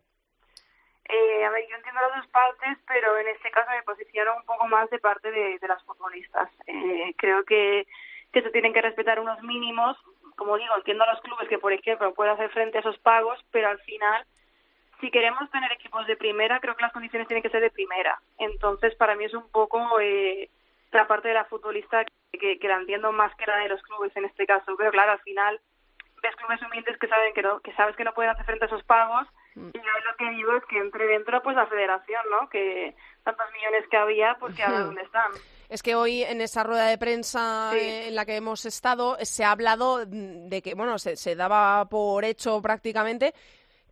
[1.10, 4.46] Eh, a ver, yo entiendo las dos partes, pero en este caso me posiciono un
[4.46, 6.50] poco más de parte de, de las futbolistas.
[6.68, 7.86] Eh, creo que,
[8.32, 9.98] que se tienen que respetar unos mínimos.
[10.38, 13.38] Como digo, entiendo a los clubes que, por ejemplo, pueden hacer frente a esos pagos,
[13.52, 14.26] pero al final,
[15.02, 18.22] si queremos tener equipos de primera, creo que las condiciones tienen que ser de primera.
[18.38, 20.50] Entonces, para mí es un poco eh,
[20.92, 24.16] la parte de la futbolista que, que la entiendo más que la de los clubes
[24.16, 24.76] en este caso.
[24.78, 25.60] Pero claro, al final
[26.22, 28.68] ves clubes humildes que saben que no, que sabes que no pueden hacer frente a
[28.68, 32.48] esos pagos y yo lo que digo es que entre dentro pues la federación, ¿no?
[32.48, 35.32] Que tantos millones que había, pues que a ver dónde están.
[35.68, 37.80] Es que hoy en esa rueda de prensa Sí.
[37.80, 41.36] eh, en la que hemos estado se ha hablado mm, de que, bueno, se, se
[41.36, 43.34] daba por hecho prácticamente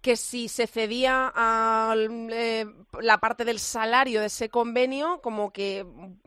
[0.01, 1.93] que si se cedía a
[3.01, 5.85] la parte del salario de ese convenio, como que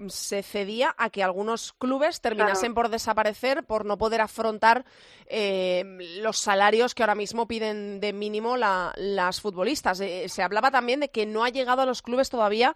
[0.09, 4.85] se cedía a que algunos clubes terminasen por desaparecer por no poder afrontar
[5.27, 5.85] eh,
[6.21, 10.01] los salarios que ahora mismo piden de mínimo la- las futbolistas.
[10.01, 12.75] Eh, se hablaba también de que no ha llegado a los clubes todavía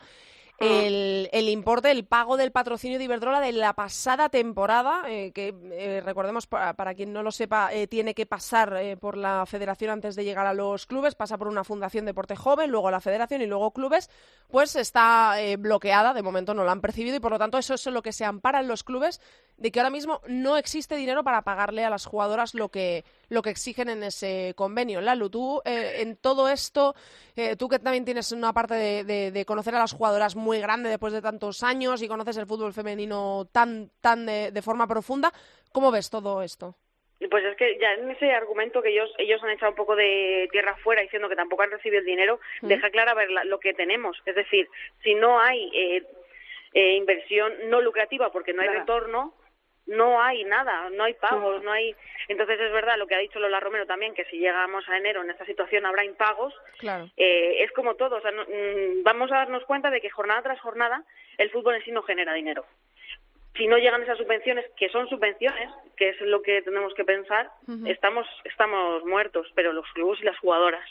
[0.59, 5.55] el, el, importe, el pago del patrocinio de Iberdrola de la pasada temporada, eh, que
[5.73, 9.45] eh, recordemos, para, para, quien no lo sepa, eh, tiene que pasar eh, por la
[9.47, 13.01] federación antes de llegar a los clubes, pasa por una fundación deporte joven, luego la
[13.01, 14.11] federación y luego clubes,
[14.49, 17.75] pues está eh, bloqueada, de momento no la han percibido y por lo tanto eso
[17.75, 19.21] es lo que se ampara en los clubes
[19.59, 23.43] de que ahora mismo no existe dinero para pagarle a las jugadoras lo que, lo
[23.43, 25.01] que exigen en ese convenio.
[25.01, 26.95] Lalu, tú eh, en todo esto,
[27.37, 30.61] eh, tú que también tienes una parte de, de, de, conocer a las jugadoras muy
[30.61, 34.87] grande después de tantos años y conoces el fútbol femenino tan, tan de, de forma
[34.87, 35.33] profunda,
[35.73, 36.77] ¿cómo ves todo esto?
[37.31, 40.49] Pues es que ya en ese argumento que ellos ellos han echado un poco de
[40.53, 42.67] tierra afuera diciendo que tampoco han recibido el dinero, ¿Mm?
[42.69, 44.21] deja clara ver la, lo que tenemos.
[44.27, 44.69] Es decir,
[45.03, 46.03] si no hay eh,
[46.75, 48.81] eh, inversión no lucrativa porque no hay claro.
[48.81, 49.35] retorno,
[49.87, 51.95] no hay nada, no hay pagos, no hay.
[52.29, 55.23] Entonces es verdad lo que ha dicho Lola Romero también, que si llegamos a enero
[55.23, 56.53] en esta situación habrá impagos.
[56.79, 57.09] Claro.
[57.17, 60.43] Eh, es como todo, o sea, no, mm, vamos a darnos cuenta de que jornada
[60.43, 61.05] tras jornada
[61.39, 62.65] el fútbol en sí no genera dinero.
[63.57, 67.51] Si no llegan esas subvenciones, que son subvenciones, que es lo que tenemos que pensar,
[67.67, 67.91] uh -huh.
[67.91, 70.87] estamos estamos muertos, pero los clubes y las jugadoras.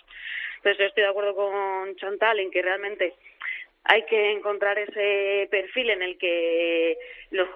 [0.58, 3.14] Entonces yo estoy de acuerdo con Chantal en que realmente
[3.88, 6.98] hay que encontrar ese perfil en el que
[7.30, 7.48] los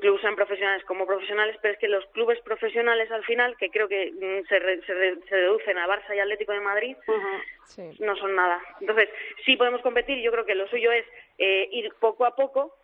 [0.00, 3.86] clubes sean profesionales como profesionales, pero es que los clubes profesionales al final, que creo
[3.86, 7.12] que mm, se, re, se, re, se reducen a Barça y Atlético de Madrid, uh
[7.12, 7.42] -huh.
[7.66, 8.02] sí.
[8.02, 8.62] no son nada.
[8.80, 9.10] Entonces,
[9.44, 11.04] sí podemos competir, yo creo que lo suyo es
[11.36, 12.74] eh, ir poco a poco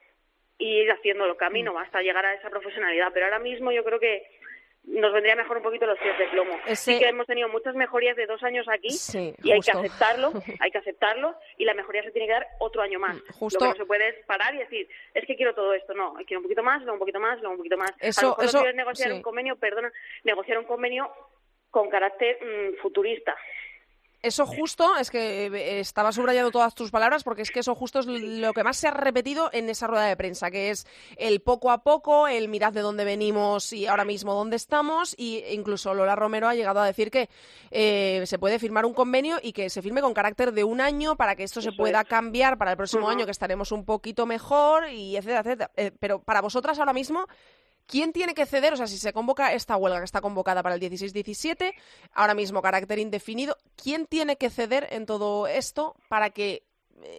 [0.58, 1.78] y ir haciéndolo camino mm.
[1.78, 4.26] hasta llegar a esa profesionalidad, pero ahora mismo yo creo que
[4.86, 6.58] nos vendría mejor un poquito los pies de plomo.
[6.66, 6.92] Ese...
[6.94, 10.32] Sí que hemos tenido muchas mejorías de dos años aquí sí, y hay que aceptarlo,
[10.60, 13.20] hay que aceptarlo y la mejoría se tiene que dar otro año más.
[13.32, 13.64] Justo...
[13.64, 16.14] Lo que no se puede es parar y decir, es que quiero todo esto, no,
[16.26, 17.92] quiero un poquito más, luego un poquito más, luego un poquito más.
[18.00, 19.16] Eso, a lo mejor eso, no negociar sí.
[19.16, 21.10] un convenio, perdona, negociar un convenio
[21.70, 23.36] con carácter mmm, futurista
[24.24, 28.00] eso justo es que eh, estaba subrayando todas tus palabras porque es que eso justo
[28.00, 31.42] es lo que más se ha repetido en esa rueda de prensa, que es el
[31.42, 35.92] poco a poco, el mirad de dónde venimos y ahora mismo dónde estamos y incluso
[35.92, 37.28] Lola Romero ha llegado a decir que
[37.70, 41.16] eh, se puede firmar un convenio y que se firme con carácter de un año
[41.16, 43.12] para que esto se pueda cambiar para el próximo uh -huh.
[43.12, 45.70] año que estaremos un poquito mejor y etcétera, etcétera.
[45.76, 47.26] Eh, pero para vosotras ahora mismo
[47.86, 48.72] ¿Quién tiene que ceder?
[48.72, 51.74] O sea, si se convoca esta huelga que está convocada para el 16-17,
[52.14, 56.62] ahora mismo carácter indefinido, ¿quién tiene que ceder en todo esto para que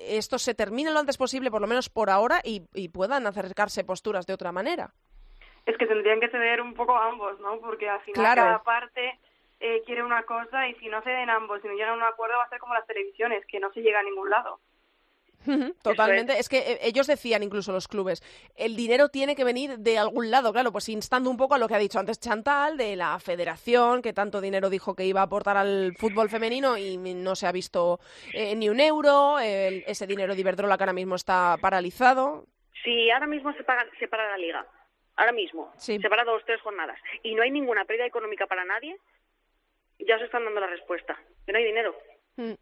[0.08, 3.84] esto se termine lo antes posible, por lo menos por ahora, y, y puedan acercarse
[3.84, 4.94] posturas de otra manera?
[5.66, 7.60] Es que tendrían que ceder un poco ambos, ¿no?
[7.60, 8.42] Porque al final claro.
[8.44, 9.20] cada parte
[9.60, 12.38] eh, quiere una cosa y si no ceden ambos, si no llegan a un acuerdo,
[12.38, 14.60] va a ser como las televisiones, que no se llega a ningún lado.
[15.82, 16.34] Totalmente.
[16.34, 16.40] Es.
[16.40, 16.50] es.
[16.50, 18.24] que eh, ellos decían, incluso los clubes,
[18.56, 21.68] el dinero tiene que venir de algún lado, claro, pues instando un poco a lo
[21.68, 25.26] que ha dicho antes Chantal, de la federación, que tanto dinero dijo que iba a
[25.26, 28.00] aportar al fútbol femenino y no se ha visto
[28.34, 32.46] eh, ni un euro, el, ese dinero de Iberdrola que ahora mismo está paralizado.
[32.84, 34.66] Sí, ahora mismo se, paga, se para la liga,
[35.16, 36.00] ahora mismo, sí.
[36.00, 38.96] se para dos, tres jornadas, y no hay ninguna pérdida económica para nadie,
[40.00, 41.96] ya se están dando la respuesta, que no hay dinero.
[42.36, 42.54] Mm.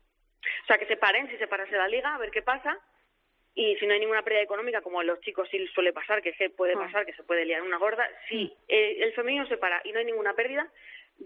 [0.64, 2.78] O sea, que se paren, si se parase la liga, a ver qué pasa.
[3.56, 6.34] Y si no hay ninguna pérdida económica, como a los chicos sí suele pasar, que
[6.34, 9.80] se puede pasar, que se puede liar una gorda, si eh, el femenino se para
[9.84, 10.68] y no hay ninguna pérdida,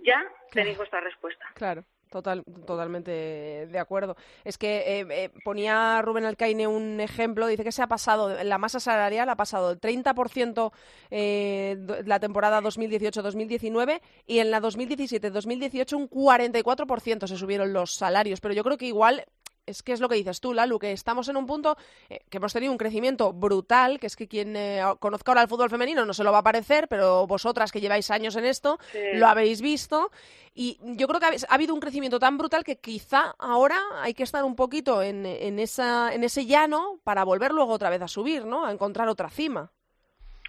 [0.04, 1.46] ya tenéis vuestra respuesta.
[1.56, 1.86] Claro.
[2.10, 4.16] Total, totalmente de acuerdo.
[4.46, 8.58] Es que eh, eh, ponía Rubén Alcaine un ejemplo, dice que se ha pasado, la
[8.58, 10.72] masa salarial ha pasado del 30%
[11.12, 18.54] eh, la temporada 2018-2019 y en la 2017-2018 un 44% se subieron los salarios, pero
[18.54, 19.26] yo creo que igual
[19.68, 21.76] es que es lo que dices tú, Lalu, que estamos en un punto
[22.10, 25.50] eh, que hemos tenido un crecimiento brutal, que es que quien eh, conozca ahora el
[25.50, 28.80] fútbol femenino no se lo va a parecer, pero vosotras que lleváis años en esto
[28.92, 29.00] sí.
[29.14, 30.10] lo habéis visto.
[30.56, 34.14] Y yo creo que ha, ha, habido un crecimiento tan brutal que quizá ahora hay
[34.14, 38.02] que estar un poquito en, en, esa, en ese llano para volver luego otra vez
[38.02, 38.66] a subir, ¿no?
[38.66, 39.70] A encontrar otra cima.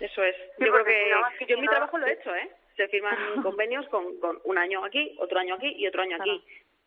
[0.01, 0.37] Eso es.
[0.59, 1.11] Yo creo que
[1.47, 2.51] yo en mi trabajo lo he hecho, ¿eh?
[2.77, 6.43] Se firman convenios con, con un año aquí, otro año aquí y otro año aquí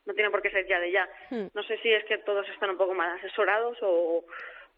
[0.05, 1.09] no tiene por qué ser ya de ya.
[1.29, 1.47] Hmm.
[1.53, 4.25] No sé si es que todos están un poco mal asesorados o,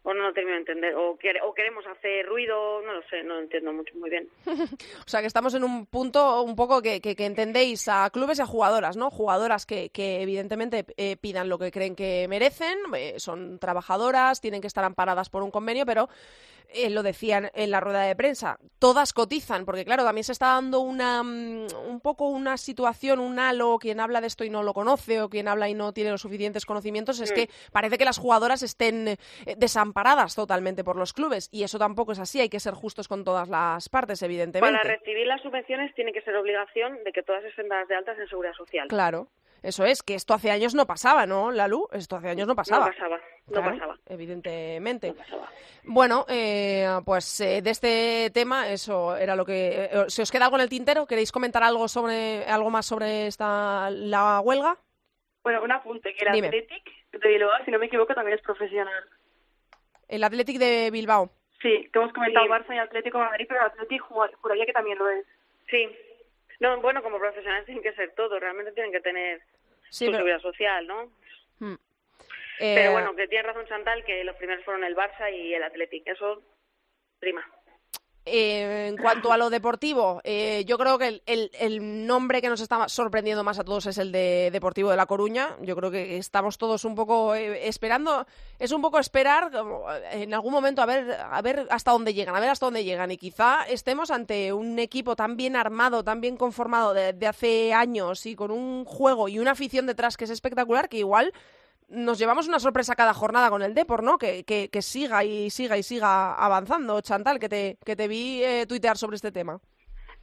[0.04, 3.22] o no lo termino de entender, o, quer o queremos hacer ruido, no lo sé,
[3.22, 4.28] no lo entiendo mucho muy bien.
[4.46, 8.38] o sea que estamos en un punto un poco que, que, que entendéis a clubes
[8.38, 9.10] y a jugadoras, ¿no?
[9.10, 14.60] Jugadoras que, que evidentemente eh, pidan lo que creen que merecen, eh, son trabajadoras, tienen
[14.60, 16.10] que estar amparadas por un convenio, pero
[16.68, 20.46] eh, lo decían en la rueda de prensa, todas cotizan, porque claro, también se está
[20.48, 24.62] dando una um, un poco una situación, un halo, quien habla de esto y no
[24.62, 27.34] lo conoce, o quien habla y no tiene los suficientes conocimientos, es mm.
[27.34, 29.16] que parece que las jugadoras estén eh,
[29.56, 33.24] desamparadas totalmente por los clubes, y eso tampoco es así, hay que ser justos con
[33.24, 34.78] todas las partes, evidentemente.
[34.78, 38.18] Para recibir las subvenciones tiene que ser obligación de que todas estén dadas de altas
[38.18, 38.88] en seguridad social.
[38.88, 39.28] Claro.
[39.64, 41.88] Eso es, que esto hace años no pasaba, ¿no, Lalu?
[41.92, 42.84] Esto hace años no pasaba.
[42.84, 43.18] No pasaba.
[43.48, 43.98] No pasaba.
[44.06, 45.14] Evidentemente.
[45.84, 49.84] Bueno, eh, pues eh, de este tema, eso era lo que.
[49.84, 51.06] Eh, ¿Se os queda algo en el tintero?
[51.06, 54.76] ¿Queréis comentar algo sobre algo más sobre esta la huelga?
[55.42, 59.04] Bueno, un apunte, que el Athletic de Bilbao, si no me equivoco, también es profesional.
[60.08, 61.30] El Athletic de Bilbao.
[61.60, 64.02] Sí, que hemos comentado Barça y Atlético de Madrid, pero el Athletic
[64.40, 65.26] juraría que también lo es.
[65.68, 65.88] Sí.
[66.60, 69.42] No, bueno, como profesionales tienen que ser todos, realmente tienen que tener
[69.90, 71.10] su seguridad social, ¿no?
[71.58, 71.74] Hmm.
[72.58, 75.62] Pero eh, bueno, que tiene razón Chantal que los primeros fueron el Barça y el
[75.62, 76.42] Athletic, eso
[77.18, 77.44] prima.
[78.26, 82.88] Eh, en cuanto a lo deportivo, eh, yo creo que el, nombre que nos está
[82.88, 85.56] sorprendiendo más a todos es el de Deportivo de La Coruña.
[85.60, 88.26] Yo creo que estamos todos un poco esperando,
[88.58, 89.50] es un poco esperar
[90.10, 93.10] en algún momento a ver, a ver hasta dónde llegan, a ver hasta dónde llegan.
[93.10, 97.74] Y quizá estemos ante un equipo tan bien armado, tan bien conformado de, de hace
[97.74, 101.34] años y con un juego y una afición detrás que es espectacular, que igual
[101.88, 104.18] nos llevamos una sorpresa cada jornada con el Depor, ¿no?
[104.18, 107.00] Que, que, que, siga y siga y siga avanzando.
[107.00, 109.60] Chantal, que te, que te vi eh, tuitear sobre este tema.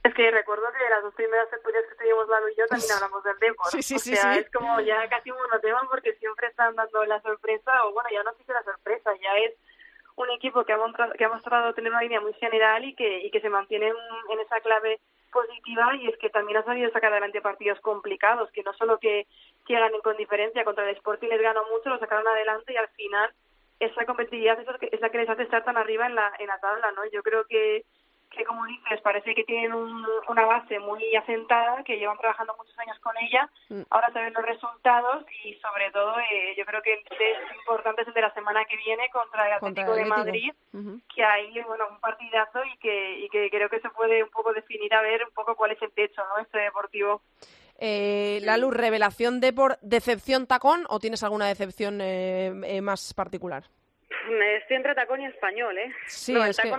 [0.04, 3.22] Es que recuerdo que las dos primeras tertulias que tuvimos Lalo y yo también hablamos
[3.22, 3.70] del Depor.
[3.70, 7.04] Sí, sí, o sí, sea, es como ya casi un monotema porque siempre están dando
[7.04, 9.54] la sorpresa, o bueno, ya no sé si la sorpresa, ya es
[10.16, 13.26] un equipo que ha mostrado, que ha mostrado tener una línea muy general y que,
[13.26, 13.92] y que se mantiene
[14.30, 15.00] en esa clave
[15.32, 19.26] positiva y es que también ha sabido sacar adelante partidos complicados, que no solo que,
[19.66, 22.88] que ganen con diferencia, contra el Sporting les ganó mucho, lo sacaron adelante y al
[22.90, 23.32] final
[23.80, 26.92] esa competitividad es la que les hace estar tan arriba en la, en la tabla,
[26.92, 27.02] ¿no?
[27.10, 27.84] Yo creo que,
[28.32, 32.98] que como dices, parece que tienen una base muy asentada, que llevan trabajando muchos años
[33.00, 33.82] con ella, mm.
[33.90, 38.02] ahora se ven los resultados y sobre todo eh, yo creo que el test importante
[38.02, 40.52] es el de la semana que viene contra el Atlético, de Madrid,
[41.14, 44.52] que hay bueno, un partidazo y que, y que creo que se puede un poco
[44.52, 46.42] definir a ver un poco cuál es el techo, ¿no?
[46.42, 47.22] Este deportivo.
[47.78, 53.12] Eh, la luz, revelación de por decepción tacón o tienes alguna decepción eh, eh más
[53.12, 53.64] particular?
[54.56, 55.92] Estoy entre tacón y español, ¿eh?
[56.06, 56.72] Sí, es que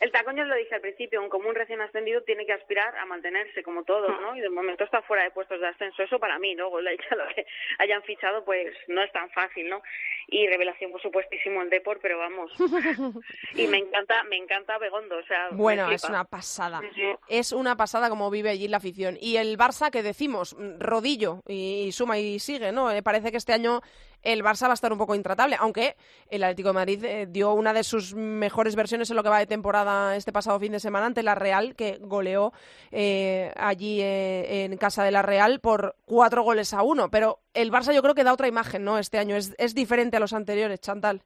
[0.00, 3.04] el tacón ya lo dije al principio, un común recién ascendido tiene que aspirar a
[3.04, 4.34] mantenerse como todos, ¿no?
[4.34, 6.02] Y de momento está fuera de puestos de ascenso.
[6.02, 6.90] Eso para mí, luego lo
[7.34, 7.46] que
[7.78, 9.82] hayan fichado, pues no es tan fácil, ¿no?
[10.28, 12.50] Y revelación, por supuestísimo, el Depor, pero vamos.
[13.54, 15.48] y me encanta, me encanta Begondo, o sea.
[15.50, 16.80] Bueno, es una pasada.
[17.28, 19.18] Es una pasada como vive allí la afición.
[19.20, 22.86] Y el Barça, que decimos, rodillo y, suma y sigue, ¿no?
[22.86, 23.82] Me parece que este año
[24.22, 25.96] el Barça va a estar un poco intratable, aunque
[26.28, 29.38] el Atlético de Madrid eh, dio una de sus mejores versiones en lo que va
[29.38, 32.52] de temporada este pasado fin de semana ante la Real, que goleó
[32.90, 37.10] eh, allí eh, en casa de la Real por cuatro goles a uno.
[37.10, 38.98] Pero el Barça yo creo que da otra imagen, ¿no?
[38.98, 41.22] Este año es, es diferente a los anteriores, Chantal.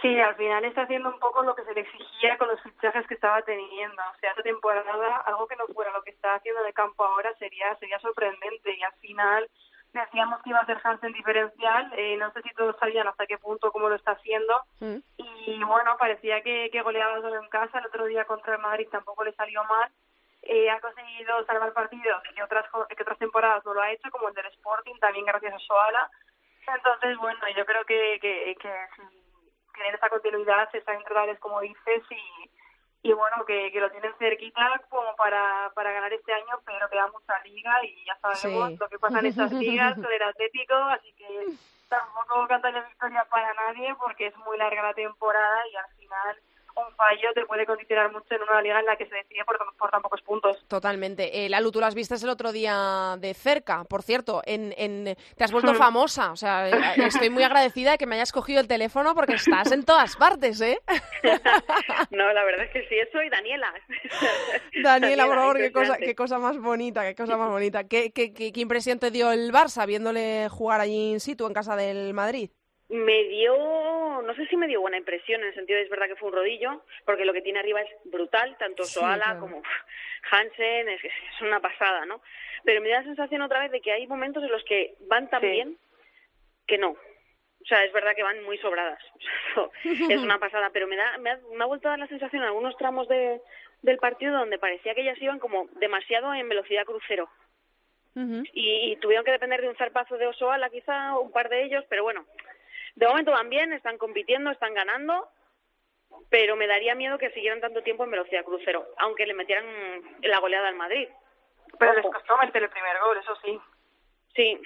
[0.00, 3.06] Sí, al final está haciendo un poco lo que se le exigía con los fichajes
[3.06, 4.00] que estaba teniendo.
[4.00, 7.34] O sea, esta temporada, algo que no fuera lo que está haciendo de campo ahora
[7.38, 9.50] sería sería sorprendente y al final
[9.92, 13.38] decíamos que iba a ser Hansen diferencial, eh, no sé si todos sabían hasta qué
[13.38, 14.62] punto cómo lo está haciendo.
[14.80, 14.96] Mm.
[15.18, 18.88] y bueno, parecía que, que goleaba solo en casa, el otro día contra el Madrid
[18.90, 19.90] tampoco le salió mal,
[20.42, 24.28] eh, ha conseguido salvar partidos que otras, que otras temporadas no lo ha hecho, como
[24.28, 26.10] el del Sporting, también gracias a Soala,
[26.74, 28.74] entonces bueno, yo creo que, que, que,
[29.74, 32.50] que en esta continuidad se están tales como dices y
[33.02, 37.08] y bueno, que, que lo tienen cerquita como para, para ganar este año, pero queda
[37.08, 41.12] mucha liga y ya sabemos lo que pasa en esas ligas con el Atlético, así
[41.14, 41.46] que
[41.88, 46.36] tampoco cantan la victoria para nadie porque es muy larga la temporada y al final
[46.76, 49.58] un fallo te puede condicionar mucho en una liga en la que se decide por,
[49.76, 50.64] por tan pocos puntos.
[50.68, 51.44] Totalmente.
[51.44, 54.42] Eh, Lalu, tú las viste el otro día de cerca, por cierto.
[54.44, 56.32] En, en, te has vuelto famosa.
[56.32, 56.72] O sea, eh,
[57.06, 60.60] estoy muy agradecida de que me hayas cogido el teléfono porque estás en todas partes,
[60.60, 60.80] ¿eh?
[62.10, 63.72] no, la verdad es que sí, soy Daniela.
[64.82, 67.84] Daniela, por favor, qué cosa, qué cosa más bonita, qué cosa más bonita.
[67.84, 71.54] ¿Qué, qué, qué, qué impresión te dio el Barça viéndole jugar allí in situ en
[71.54, 72.50] casa del Madrid?
[72.90, 76.08] Me dio, no sé si me dio buena impresión, en el sentido de es verdad
[76.08, 79.62] que fue un rodillo, porque lo que tiene arriba es brutal, tanto Soala como
[80.30, 82.20] Hansen, es, es una pasada, ¿no?
[82.64, 85.30] Pero me da la sensación otra vez de que hay momentos en los que van
[85.30, 85.78] tan bien
[86.66, 86.90] que no.
[86.90, 89.02] O sea, es verdad que van muy sobradas.
[89.84, 92.42] es una pasada, pero me, da, me, ha, me ha vuelto a dar la sensación
[92.42, 93.40] en algunos tramos de,
[93.82, 97.28] del partido donde parecía que ellas iban como demasiado en velocidad crucero.
[98.14, 101.84] y, y, tuvieron que depender de un zarpazo de Osoala, quizá, un par de ellos,
[101.88, 102.26] pero bueno,
[102.94, 105.28] de momento van bien, están compitiendo, están ganando,
[106.28, 109.66] pero me daría miedo que siguieran tanto tiempo en velocidad crucero, aunque le metieran
[110.22, 111.08] la goleada al Madrid.
[111.78, 113.60] Pero les costó meter el primer gol, eso sí.
[114.34, 114.60] Sí.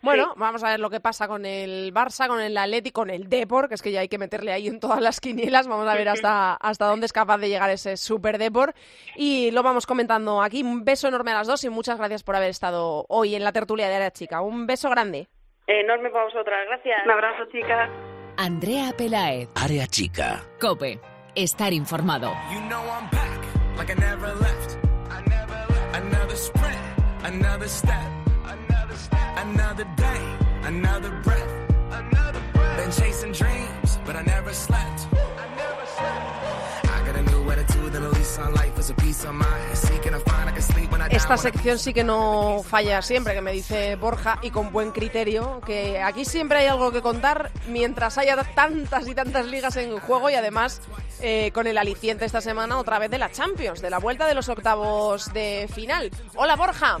[0.00, 3.28] Bueno, vamos a ver lo que pasa con el Barça, con el Atlético, con el
[3.28, 5.66] Depor, que es que ya hay que meterle ahí en todas las quinielas.
[5.66, 8.74] Vamos a ver hasta, hasta dónde es capaz de llegar ese Super Depor.
[9.16, 10.62] Y lo vamos comentando aquí.
[10.62, 13.52] Un beso enorme a las dos y muchas gracias por haber estado hoy en la
[13.52, 14.40] tertulia de Área Chica.
[14.40, 15.28] Un beso grande.
[15.68, 17.04] Enorme para vosotras, gracias.
[17.04, 17.90] Un abrazo, chicas.
[18.38, 19.50] Andrea Pelaez.
[19.54, 20.42] Área chica.
[20.58, 20.98] Cope.
[21.34, 22.32] Estar informado.
[22.50, 24.78] You know I'm back, like I never left.
[25.10, 25.94] I never left.
[25.94, 26.78] Another sprint,
[27.24, 28.10] another step,
[28.46, 31.52] another step, another day, another breath,
[31.92, 32.76] another breath.
[32.78, 35.06] Been chasing dreams, but I never slept.
[35.12, 35.37] I never slept.
[41.16, 45.60] Esta sección sí que no falla siempre, que me dice Borja, y con buen criterio,
[45.64, 50.28] que aquí siempre hay algo que contar mientras haya tantas y tantas ligas en juego
[50.30, 50.82] y además
[51.20, 54.34] eh, con el aliciente esta semana otra vez de la Champions, de la vuelta de
[54.34, 56.10] los octavos de final.
[56.36, 56.98] Hola Borja.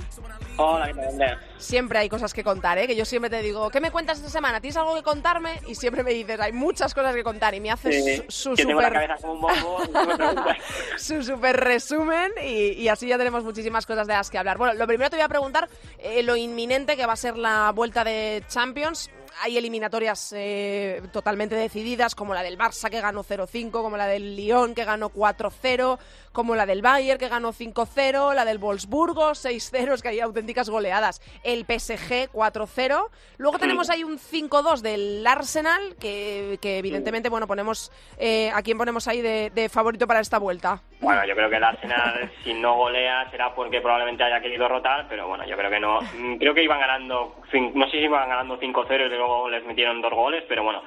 [0.56, 1.38] Hola, ¿qué tal?
[1.58, 2.86] Siempre hay cosas que contar, ¿eh?
[2.86, 4.60] que yo siempre te digo, ¿qué me cuentas esta semana?
[4.60, 5.60] ¿Tienes algo que contarme?
[5.66, 8.56] Y siempre me dices, hay muchas cosas que contar y me haces Sí, su, su
[8.56, 9.78] que tengo la super cabeza como un bombo,
[10.98, 14.56] su super resumen y, y así ya tenemos muchísimas cosas de las que hablar.
[14.56, 17.72] Bueno, lo primero te voy a preguntar eh, lo inminente que va a ser la
[17.74, 19.10] vuelta de Champions.
[19.40, 24.34] Hay eliminatorias eh, totalmente decididas, como la del Barça que ganó 0-5, como la del
[24.34, 25.98] Lyon que ganó 4-0,
[26.38, 30.70] como la del Bayern que ganó 5-0, la del Wolfsburgo 6-0, es que hay auténticas
[30.70, 31.20] goleadas.
[31.42, 33.08] El PSG 4-0.
[33.38, 38.78] Luego tenemos ahí un 5-2 del Arsenal, que, que evidentemente, bueno, ponemos eh, a quién
[38.78, 40.80] ponemos ahí de, de favorito para esta vuelta.
[41.00, 45.06] Bueno, yo creo que el Arsenal, si no golea, será porque probablemente haya querido rotar,
[45.08, 46.00] pero bueno, yo creo que no.
[46.00, 47.34] Mm, Creo que iban ganando,
[47.74, 50.84] no sé si iban ganando 5-0 y luego les metieron dos goles, pero bueno,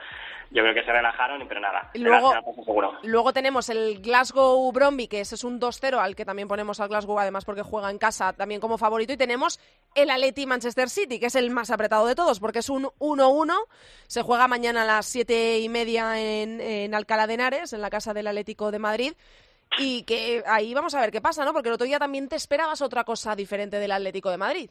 [0.54, 1.90] yo creo que se relajaron, pero nada.
[1.94, 2.34] Luego-
[2.66, 2.98] seguro.
[3.04, 6.90] Luego tenemos el Glasgow Bromby, que ese es un 2-0, al que también ponemos al
[6.90, 9.14] Glasgow, además porque juega en casa también como favorito.
[9.14, 9.60] Y tenemos
[9.96, 13.56] el Atleti Manchester City, que es el más apretado de todos, porque es un 1-1.
[14.08, 17.90] Se juega mañana a las siete y media en, en Alcalá de Henares, en la
[17.90, 19.14] casa del Atlético de Madrid.
[19.78, 21.54] Y que ahí vamos a ver qué pasa, ¿no?
[21.54, 24.70] Porque el otro día también te esperabas otra cosa diferente del Atlético de Madrid.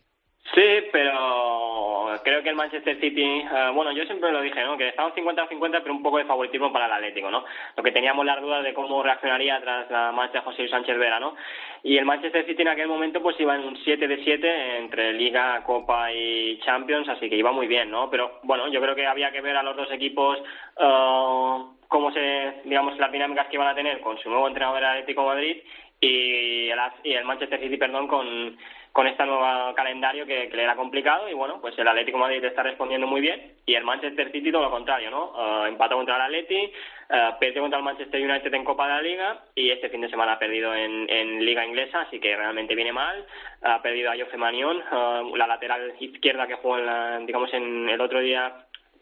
[0.54, 0.62] Sí,
[0.92, 1.89] pero
[2.22, 4.76] creo que el Manchester City, eh, bueno, yo siempre lo dije, ¿no?
[4.76, 7.44] Que estaba 50-50, pero un poco de favoritismo para el Atlético, ¿no?
[7.76, 11.20] Lo que teníamos las dudas de cómo reaccionaría tras la marcha de José Sánchez Vera,
[11.20, 11.34] ¿no?
[11.82, 15.12] Y el Manchester City en aquel momento pues iba en un 7 de 7 entre
[15.12, 18.10] Liga, Copa y Champions, así que iba muy bien, ¿no?
[18.10, 20.38] Pero bueno, yo creo que había que ver a los dos equipos
[20.78, 21.58] eh,
[21.88, 25.24] cómo se, digamos, las dinámicas que iban a tener con su nuevo entrenador del Atlético
[25.24, 25.56] Madrid
[26.00, 28.56] y el, y el Manchester City, perdón, con,
[28.92, 32.22] con este nuevo calendario que, que le era complicado y bueno, pues el Atlético de
[32.24, 35.32] Madrid está respondiendo muy bien y el Manchester City todo lo contrario, ¿no?
[35.64, 39.02] Eh, empató contra el Atleti, eh, perdió contra el Manchester United en Copa de la
[39.02, 42.74] Liga y este fin de semana ha perdido en, en Liga Inglesa, así que realmente
[42.74, 43.24] viene mal.
[43.62, 47.88] Ha perdido a Jose Manión, eh, la lateral izquierda que jugó, en la- digamos, en
[47.88, 48.52] el otro día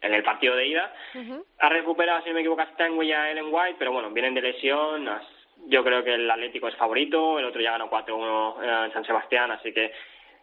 [0.00, 0.92] en el partido de ida.
[1.58, 4.34] Ha recuperado, si no me equivoco, a Stanway y a Ellen White, pero bueno, vienen
[4.34, 5.08] de lesión.
[5.68, 9.04] Yo creo que el Atlético es favorito, el otro ya ganó 4-1 eh, en San
[9.04, 9.92] Sebastián, así que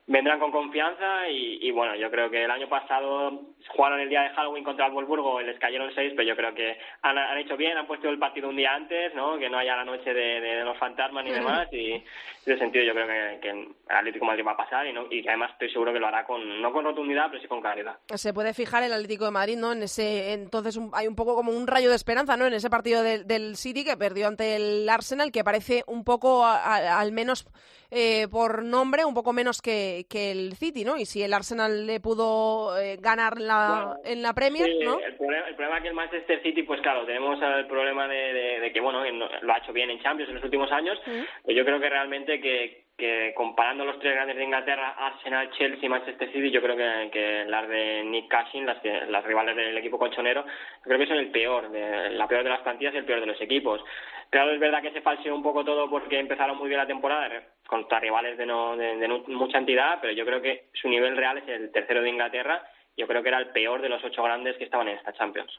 [0.08, 4.22] vendrán con confianza y, y bueno, yo creo que el año pasado jugaron el día
[4.22, 7.38] de Halloween contra el Wolfsburgo y les cayeron seis, pero yo creo que han, han
[7.40, 9.40] hecho bien, han puesto el partido un día antes, ¿no?
[9.40, 12.04] Que no haya la noche de, de los fantasmas ni demás y en
[12.46, 15.08] ese sentido yo creo que, que el Atlético de Madrid va a pasar y, no,
[15.10, 17.62] y que además estoy seguro que lo hará con, no con rotundidad, pero sí con
[17.62, 17.98] claridad.
[18.14, 19.72] se puede fijar el Atlético de Madrid, ¿no?
[19.74, 22.46] En ese, entonces un- hay un poco como un rayo de esperanza, ¿no?
[22.46, 26.46] En ese partido del, del City que perdió ante el Arsenal, que parece un poco,
[26.46, 27.48] a- a- al menos
[27.96, 30.98] eh, por nombre, un poco menos que, que el City, ¿no?
[30.98, 35.00] Y si el Arsenal le pudo eh, ganar la, Bueno, en la Premier, ¿no?
[35.00, 38.34] el, problema, el problema es que el Manchester City, pues claro, tenemos el problema de,
[38.34, 41.58] de- de que, bueno, lo ha hecho bien en Champions en los últimos años, pero
[41.58, 45.90] yo creo que realmente que, que comparando los tres grandes de Inglaterra, Arsenal, Chelsea y
[45.90, 49.78] Manchester City, yo creo que, que las de Nick Cashin, las, que, las rivales del
[49.78, 52.98] equipo colchonero, yo creo que son el peor, de, la peor de las plantillas y
[52.98, 53.82] el peor de los equipos.
[54.30, 57.28] Claro, es verdad que se falseó un poco todo porque empezaron muy bien la temporada
[57.76, 61.38] contra rivales de, no, de, de mucha entidad, pero yo creo que su nivel real
[61.38, 62.64] es el tercero de Inglaterra.
[62.96, 65.52] Yo creo que era el peor de los ocho grandes que estaban en esta Champions.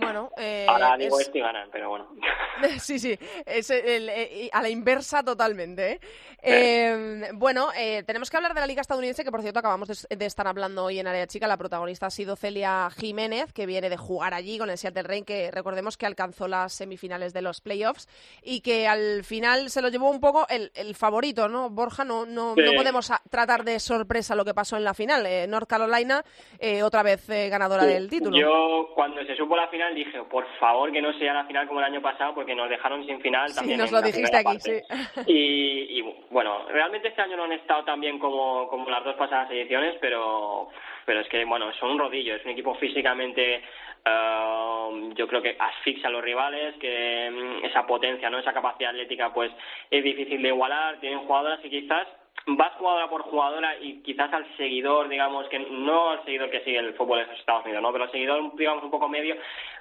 [0.00, 2.08] Bueno, eh, Ahora digo es- ganan, pero bueno.
[2.80, 5.92] Sí, sí, es el- eh, a la inversa totalmente.
[5.92, 6.00] ¿eh?
[6.42, 10.16] Eh, bueno, eh, tenemos que hablar de la Liga Estadounidense, que por cierto acabamos de,
[10.16, 11.46] de estar hablando hoy en Área Chica.
[11.46, 15.24] La protagonista ha sido Celia Jiménez, que viene de jugar allí con el Seattle Reign,
[15.24, 18.08] que recordemos que alcanzó las semifinales de los playoffs
[18.42, 21.70] y que al final se lo llevó un poco el, el favorito, ¿no?
[21.70, 22.62] Borja, no, no, Sí.
[22.62, 25.24] no podemos tratar de sorpresa lo que pasó en la final.
[25.26, 26.24] Eh, North Carolina,
[26.58, 28.36] eh, otra vez ganadora del título.
[28.38, 31.80] Yo, cuando se supo la final, dije, por favor, que no sea la final como
[31.80, 33.78] el año pasado, porque nos dejaron sin final Sí, también.
[33.78, 34.84] nos en lo la dijiste aquí, parte.
[35.26, 39.16] Y, y, bueno, realmente este año no han estado tan bien como, como las dos
[39.16, 40.68] pasadas ediciones, pero,
[41.06, 43.62] pero es que, bueno, son un rodillo, es un equipo físicamente.
[44.04, 48.90] eh, yo creo que asfixia a los rivales, que mm, esa potencia, no esa capacidad
[48.90, 49.50] atlética, pues
[49.90, 50.98] es difícil de igualar.
[51.00, 52.06] Tienen jugadoras y quizás
[52.46, 56.78] vas jugadora por jugadora y quizás al seguidor, digamos, que no al seguidor que sigue
[56.78, 57.92] el fútbol de Estados Unidos, ¿no?
[57.92, 59.36] Pero al seguidor, digamos, un poco medio,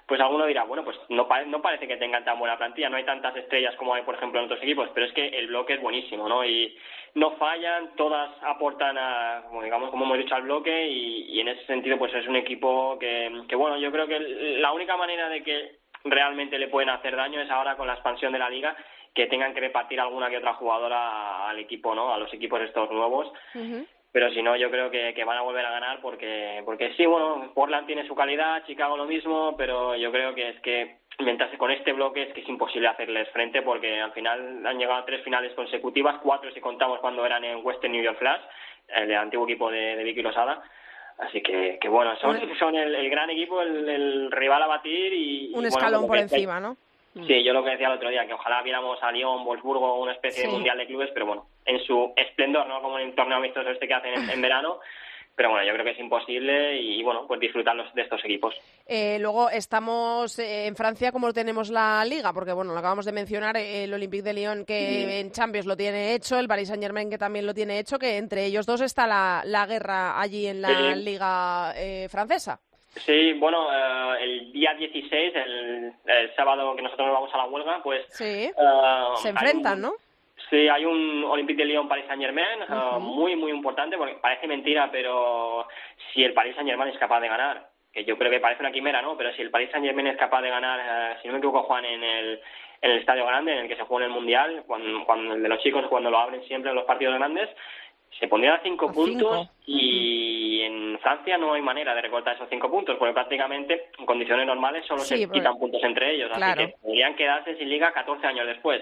[0.05, 3.35] pues alguno dirá, bueno, pues no, parece que tengan tan buena plantilla, no hay tantas
[3.35, 6.27] estrellas como hay, por ejemplo, en otros equipos, pero es que el bloque es buenísimo,
[6.27, 6.43] ¿no?
[6.43, 6.75] Y
[7.15, 11.65] no fallan, todas aportan, a, como digamos, como hemos dicho, al bloque y, en ese
[11.65, 14.19] sentido, pues es un equipo que, bueno, yo creo que
[14.59, 18.33] la única manera de que realmente le pueden hacer daño es ahora con la expansión
[18.33, 18.75] de la liga
[19.13, 22.13] que tengan que repartir alguna que otra jugadora al equipo, ¿no?
[22.13, 23.31] A los equipos estos nuevos.
[24.11, 27.05] Pero si no, yo creo que, que, van a volver a ganar porque, porque sí,
[27.05, 31.55] bueno, Portland tiene su calidad, Chicago lo mismo, pero yo creo que es que mientras
[31.57, 35.05] con este bloque es que es imposible hacerles frente porque al final han llegado a
[35.05, 38.41] tres finales consecutivas, cuatro si contamos cuando eran en Western New York Flash,
[38.87, 40.63] el antiguo equipo de, de Vicky Losada.
[41.19, 45.51] Así que, que bueno, son, son el, gran equipo, el, rival a batir y...
[45.53, 46.77] Un escalón por encima, ¿no?
[47.13, 47.25] Mm.
[47.25, 50.13] Sí, yo lo que decía el otro día, que ojalá viéramos a Lyon, Wolfsburgo, una
[50.13, 53.37] especie de mundial de clubes, pero bueno, en su esplendor, no como en el torneo
[53.37, 54.79] amistoso este que hacen en, verano.
[55.35, 58.53] Pero bueno, yo creo que es imposible y bueno, pues disfrutar de estos equipos.
[58.85, 62.33] Eh, luego estamos eh, en Francia, como tenemos la liga?
[62.33, 65.77] Porque bueno, lo acabamos de mencionar, eh, el Olympique de Lyon que en Champions lo
[65.77, 68.81] tiene hecho, el Paris Saint Germain que también lo tiene hecho, que entre ellos dos
[68.81, 71.73] está la, la guerra allí en la liga
[72.09, 72.59] francesa.
[72.95, 75.93] Sí, bueno, eh, el día 16, el,
[76.35, 78.05] sábado que nosotros nos vamos a la huelga, pues...
[78.09, 78.51] Sí, eh,
[79.15, 79.93] se enfrentan, ¿no?
[80.49, 84.47] Sí, hay un Olympique de Lyon Paris Saint Germain eh, muy, muy importante, porque parece
[84.47, 85.67] mentira, pero
[86.11, 88.71] si el Paris Saint Germain es capaz de ganar, que yo creo que parece una
[88.71, 89.15] quimera, ¿no?
[89.15, 91.85] Pero si el Paris Saint Germain es capaz de ganar, si no me equivoco, Juan,
[91.85, 92.41] en el,
[92.81, 95.43] en el estadio grande, en el que se juega en el Mundial, cuando, cuando el
[95.43, 97.49] de los chicos, cuando lo abren siempre en los partidos grandes,
[98.17, 102.69] se pondrían a cinco puntos y en Francia no hay manera de recortar esos cinco
[102.69, 107.15] puntos, porque prácticamente en condiciones normales solo se quitan puntos entre ellos, así que podrían
[107.15, 108.81] quedarse sin liga 14 años después.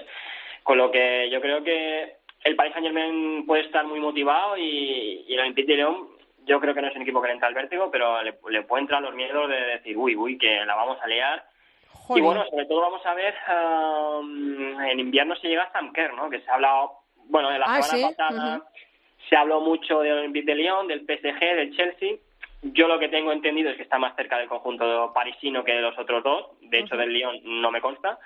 [0.64, 5.26] Con lo que yo creo que el Paris Saint Germain puede estar muy motivado y,
[5.30, 6.10] el Olympique de León
[6.46, 8.62] yo creo que no es un equipo que le entra al vértigo, pero le, le
[8.64, 11.44] puede entrar los miedos de decir, uy, uy, que la vamos a liar.
[12.16, 16.14] Y bueno, sobre todo vamos a ver, um, en invierno se llega a Sam Kerr,
[16.14, 16.30] ¿no?
[16.30, 18.62] Que se ha hablado, bueno, de la ah, semana pasada
[19.30, 22.16] se habló mucho del Olympique de Lyon, del PSG, del Chelsea.
[22.62, 25.82] Yo lo que tengo entendido es que está más cerca del conjunto parisino que de
[25.82, 26.48] los otros dos.
[26.62, 28.20] De hecho, del Lyon no me consta.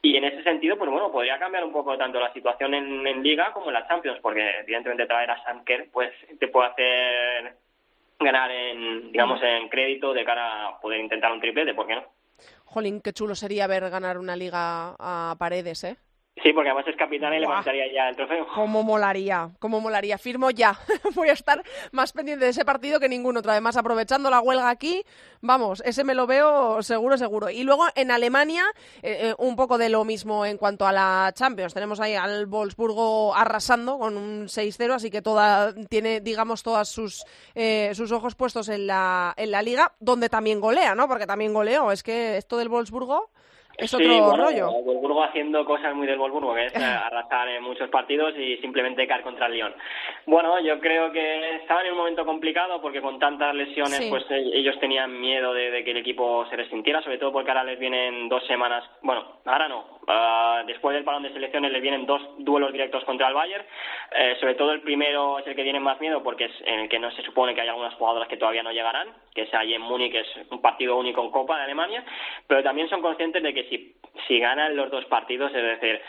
[0.00, 3.52] Y en ese sentido, pues bueno, podría cambiar un poco tanto la situación en, Liga
[3.52, 7.56] como en la Champions, porque evidentemente traer a Sanker pues te puede hacer
[8.20, 12.04] ganar en, digamos, en crédito de cara a poder intentar un triplete, ¿por qué no?
[12.64, 15.96] Jolín, qué chulo sería ver ganar una liga a paredes, ¿eh?
[16.42, 18.46] Sí, porque además es capitán y levantaría ya el trofeo.
[18.54, 19.50] ¿Cómo molaría?
[19.58, 20.18] ¿Cómo molaría?
[20.18, 20.78] Firmo ya.
[21.14, 21.62] Voy a estar
[21.92, 23.50] más pendiente de ese partido que ningún otro.
[23.50, 25.04] Además, aprovechando la huelga aquí,
[25.40, 27.50] vamos, ese me lo veo seguro, seguro.
[27.50, 28.64] Y luego en Alemania,
[29.02, 31.74] eh, eh, un poco de lo mismo en cuanto a la Champions.
[31.74, 37.24] Tenemos ahí al Wolfsburgo arrasando con un 6-0, así que toda, tiene, digamos, todos sus,
[37.54, 41.08] eh, sus ojos puestos en la, en la liga, donde también golea, ¿no?
[41.08, 41.90] Porque también goleó.
[41.90, 43.30] Es que esto del Wolfsburgo
[43.78, 44.76] es otro sí, rollo.
[44.76, 49.06] El Wolfsburgo haciendo cosas muy del Wolfsburgo, que es arrasar en muchos partidos y simplemente
[49.06, 49.74] caer contra el Lyon.
[50.26, 54.50] Bueno, yo creo que estaban en un momento complicado porque con tantas lesiones, pues eh,
[54.52, 58.28] ellos tenían miedo de, que el equipo se resintiera, sobre todo porque ahora les vienen
[58.28, 62.72] dos semanas, bueno, ahora no, ah, después del balón de selecciones les vienen dos duelos
[62.72, 63.64] directos contra el Bayern.
[64.10, 66.88] Eh, sobre todo el primero es el que tienen más miedo porque es en el
[66.88, 69.74] que no se supone que hay algunas jugadoras que todavía no llegarán, que es ahí
[69.74, 72.04] en Múnich, que es un partido único en Copa de Alemania,
[72.48, 73.94] pero también son conscientes de que si,
[74.26, 76.00] si ganan los dos partidos, es decir,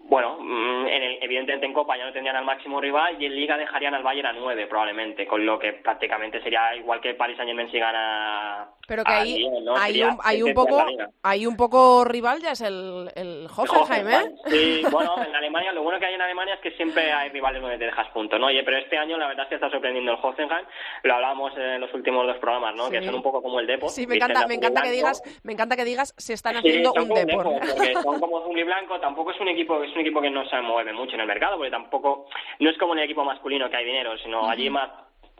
[0.00, 3.34] bueno, mm, en el, evidentemente en Copa ya no tendrían al máximo rival y en
[3.34, 7.36] Liga dejarían al Bayern a nueve probablemente, con lo que prácticamente sería igual que Paris
[7.36, 8.68] Saint Germain si gana.
[8.86, 9.46] Pero que ahí
[9.76, 10.86] hay, un, hay un poco
[11.22, 14.32] hay un poco rival ya es el, el Hoffenheim, ¿eh?
[14.46, 17.60] Sí, bueno, en Alemania lo bueno que hay en Alemania es que siempre hay rivales
[17.60, 18.46] donde te dejas puntos, ¿no?
[18.46, 20.64] Oye, pero este año la verdad es que está sorprendiendo el Hoffenheim,
[21.02, 22.88] lo hablábamos en los últimos dos programas, ¿no?
[22.88, 23.90] Que son un poco como el Depor.
[23.90, 27.08] Sí, me encanta, me encanta que digas, me encanta que digas se están haciendo un
[27.08, 27.44] Depor.
[27.44, 30.60] porque son como Zumbi Blanco, tampoco es un equipo es un equipo que no se
[30.60, 32.26] mueve mucho en el mercado, porque tampoco,
[32.60, 34.90] no es como en el equipo masculino que hay dinero, sino allí más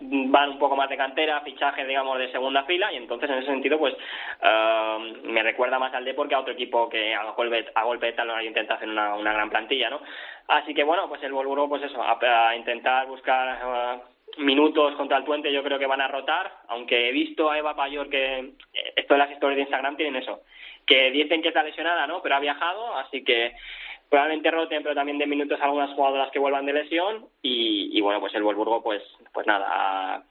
[0.01, 3.49] van un poco más de cantera, fichajes, digamos, de segunda fila, y entonces en ese
[3.49, 3.95] sentido, pues
[4.43, 8.07] eh, me recuerda más al Depor que a otro equipo que a golpe, a golpe
[8.07, 10.01] de talón intenta hacer una, una gran plantilla, ¿no?
[10.49, 14.01] Así que bueno, pues el Volvo, pues eso, a, intentar buscar eh,
[14.39, 17.75] minutos contra el puente, yo creo que van a rotar, aunque he visto a Eva
[17.75, 20.43] Payor que eh, esto de las historias de Instagram tienen eso,
[20.87, 22.23] que dicen que está lesionada, ¿no?
[22.23, 23.53] Pero ha viajado, así que
[24.09, 28.35] probablemente roten, pero también de minutos algunas jugadoras que vuelvan de lesión y, bueno, pues
[28.35, 29.03] el Wolfsburgo, pues,
[29.33, 30.25] pues nada,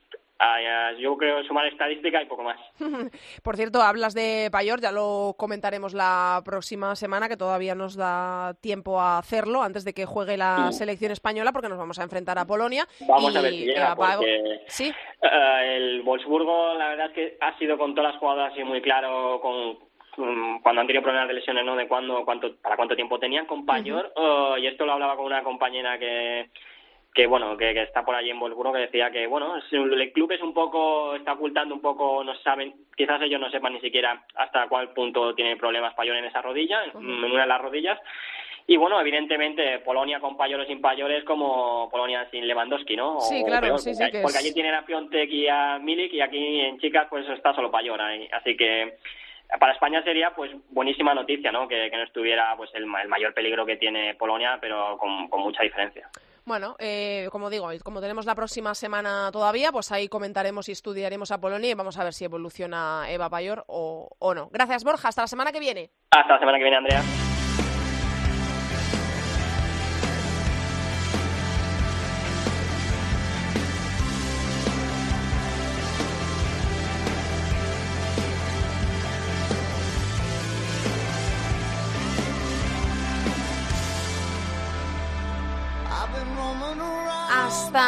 [1.00, 2.60] yo creo sumar estadística y poco más.
[3.44, 8.54] Por cierto, hablas de Payor, ya lo comentaremos la próxima semana, que todavía nos da
[8.62, 12.38] tiempo a hacerlo antes de que juegue la selección española, porque nos vamos a enfrentar
[12.40, 12.88] a Polonia.
[13.08, 14.92] Vamos a ver si llega, porque ¿Sí?
[15.22, 18.82] Eh, el Wolfsburgo, la verdad es que ha sido con todas las jugadas y muy
[18.82, 21.76] claro con cuando han tenido problemas de lesiones, ¿no?
[21.76, 25.26] De cuándo, cuánto, para cuánto tiempo tenían con Payor, oh, y esto lo hablaba con
[25.26, 26.50] una compañera que
[27.18, 30.42] que bueno que, está por allí en Wolfsburgo que decía que bueno el club es
[30.42, 34.68] un poco está ocultando un poco no saben quizás ellos no sepan ni siquiera hasta
[34.68, 38.00] cuál punto tiene problemas Payol en esa rodilla en una de las rodillas.
[38.68, 43.20] Y bueno evidentemente Polonia con Payol o sin Payol es como Polonia sin Lewandowski no
[43.22, 46.78] sí claro sí, sí, porque, allí tienen a Piontek y a Milik y aquí en
[46.78, 48.30] chicas pues está solo Payol ahí.
[48.32, 49.00] Así que
[49.60, 53.78] para España sería pues buenísima noticia no que, no estuviera pues el, mayor peligro que
[53.78, 56.10] tiene Polonia pero con mucha diferencia
[56.48, 61.30] bueno, eh, como digo, como tenemos la próxima semana todavía, pues ahí comentaremos y estudiaremos
[61.32, 64.48] a Polonia y vamos a ver si evoluciona Eva Payor o, o no.
[64.54, 65.10] Gracias, Borja.
[65.10, 65.90] Hasta la semana que viene.
[66.10, 67.02] Hasta la semana que viene, Andrea.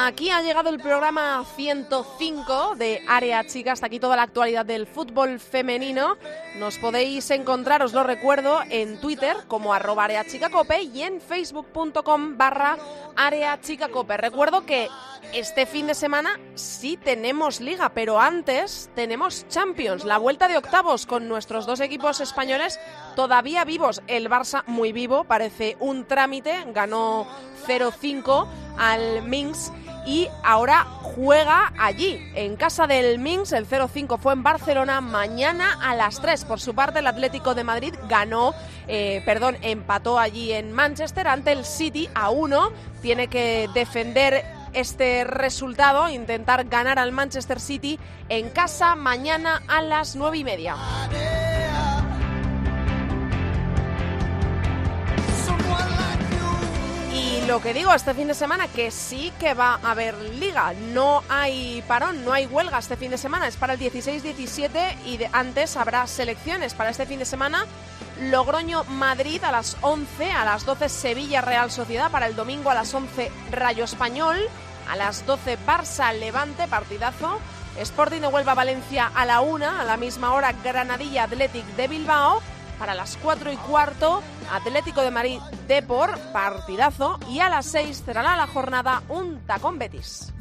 [0.10, 3.74] Aquí ha llegado el programa 105 de Área Chica.
[3.74, 6.18] Hasta aquí toda la actualidad del fútbol femenino.
[6.58, 12.78] Nos podéis encontrar, os lo recuerdo, en Twitter como arroba areachicacope y en facebook.com barra
[13.16, 14.18] areachicacope.
[14.18, 14.90] Recuerdo que
[15.34, 21.06] este fin de semana sí tenemos liga, pero antes tenemos Champions, la vuelta de octavos
[21.06, 22.80] con nuestros dos equipos españoles
[23.16, 24.02] todavía vivos.
[24.08, 27.28] El Barça muy vivo, parece un trámite, ganó
[27.68, 28.48] 0-5
[28.78, 29.74] al Minsk
[30.06, 33.54] y ahora juega allí, en casa del Minsk.
[33.54, 36.46] El 0-5 fue en Barcelona mañana a las 3.
[36.46, 38.54] Por su parte, el Atlético de Madrid ganó,
[38.88, 42.72] eh, perdón, empató allí en Manchester ante el City a 1.
[43.02, 44.44] Tiene que defender
[44.74, 48.00] este resultado, intentar ganar al Manchester City
[48.30, 50.76] en casa mañana a las 9 y media.
[57.50, 60.72] Lo que digo, este fin de semana que sí que va a haber liga.
[60.94, 63.48] No hay parón, no hay huelga este fin de semana.
[63.48, 67.66] Es para el 16-17 y antes habrá selecciones para este fin de semana.
[68.22, 72.76] Logroño Madrid a las 11, a las 12 Sevilla Real Sociedad, para el domingo a
[72.76, 74.38] las 11 Rayo Español,
[74.88, 77.40] a las 12 Barça Levante, partidazo.
[77.80, 82.44] Sporting de Huelva Valencia a la 1, a la misma hora Granadilla Athletic de Bilbao
[82.80, 88.36] para las 4 y cuarto, Atlético de Madrid Depor, partidazo, y a las 6 cerrará
[88.38, 90.34] la jornada un tacón Betis.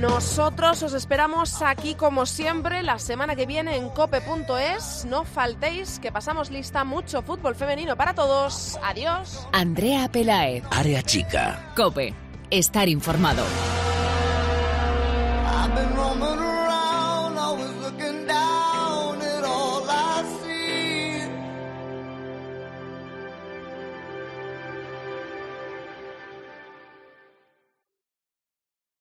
[0.00, 5.04] Nosotros os esperamos aquí como siempre la semana que viene en cope.es.
[5.04, 8.78] No faltéis que pasamos lista mucho fútbol femenino para todos.
[8.82, 9.46] Adiós.
[9.52, 10.64] Andrea Pelaez.
[10.70, 11.72] Área chica.
[11.76, 12.14] Cope.
[12.50, 13.44] Estar informado.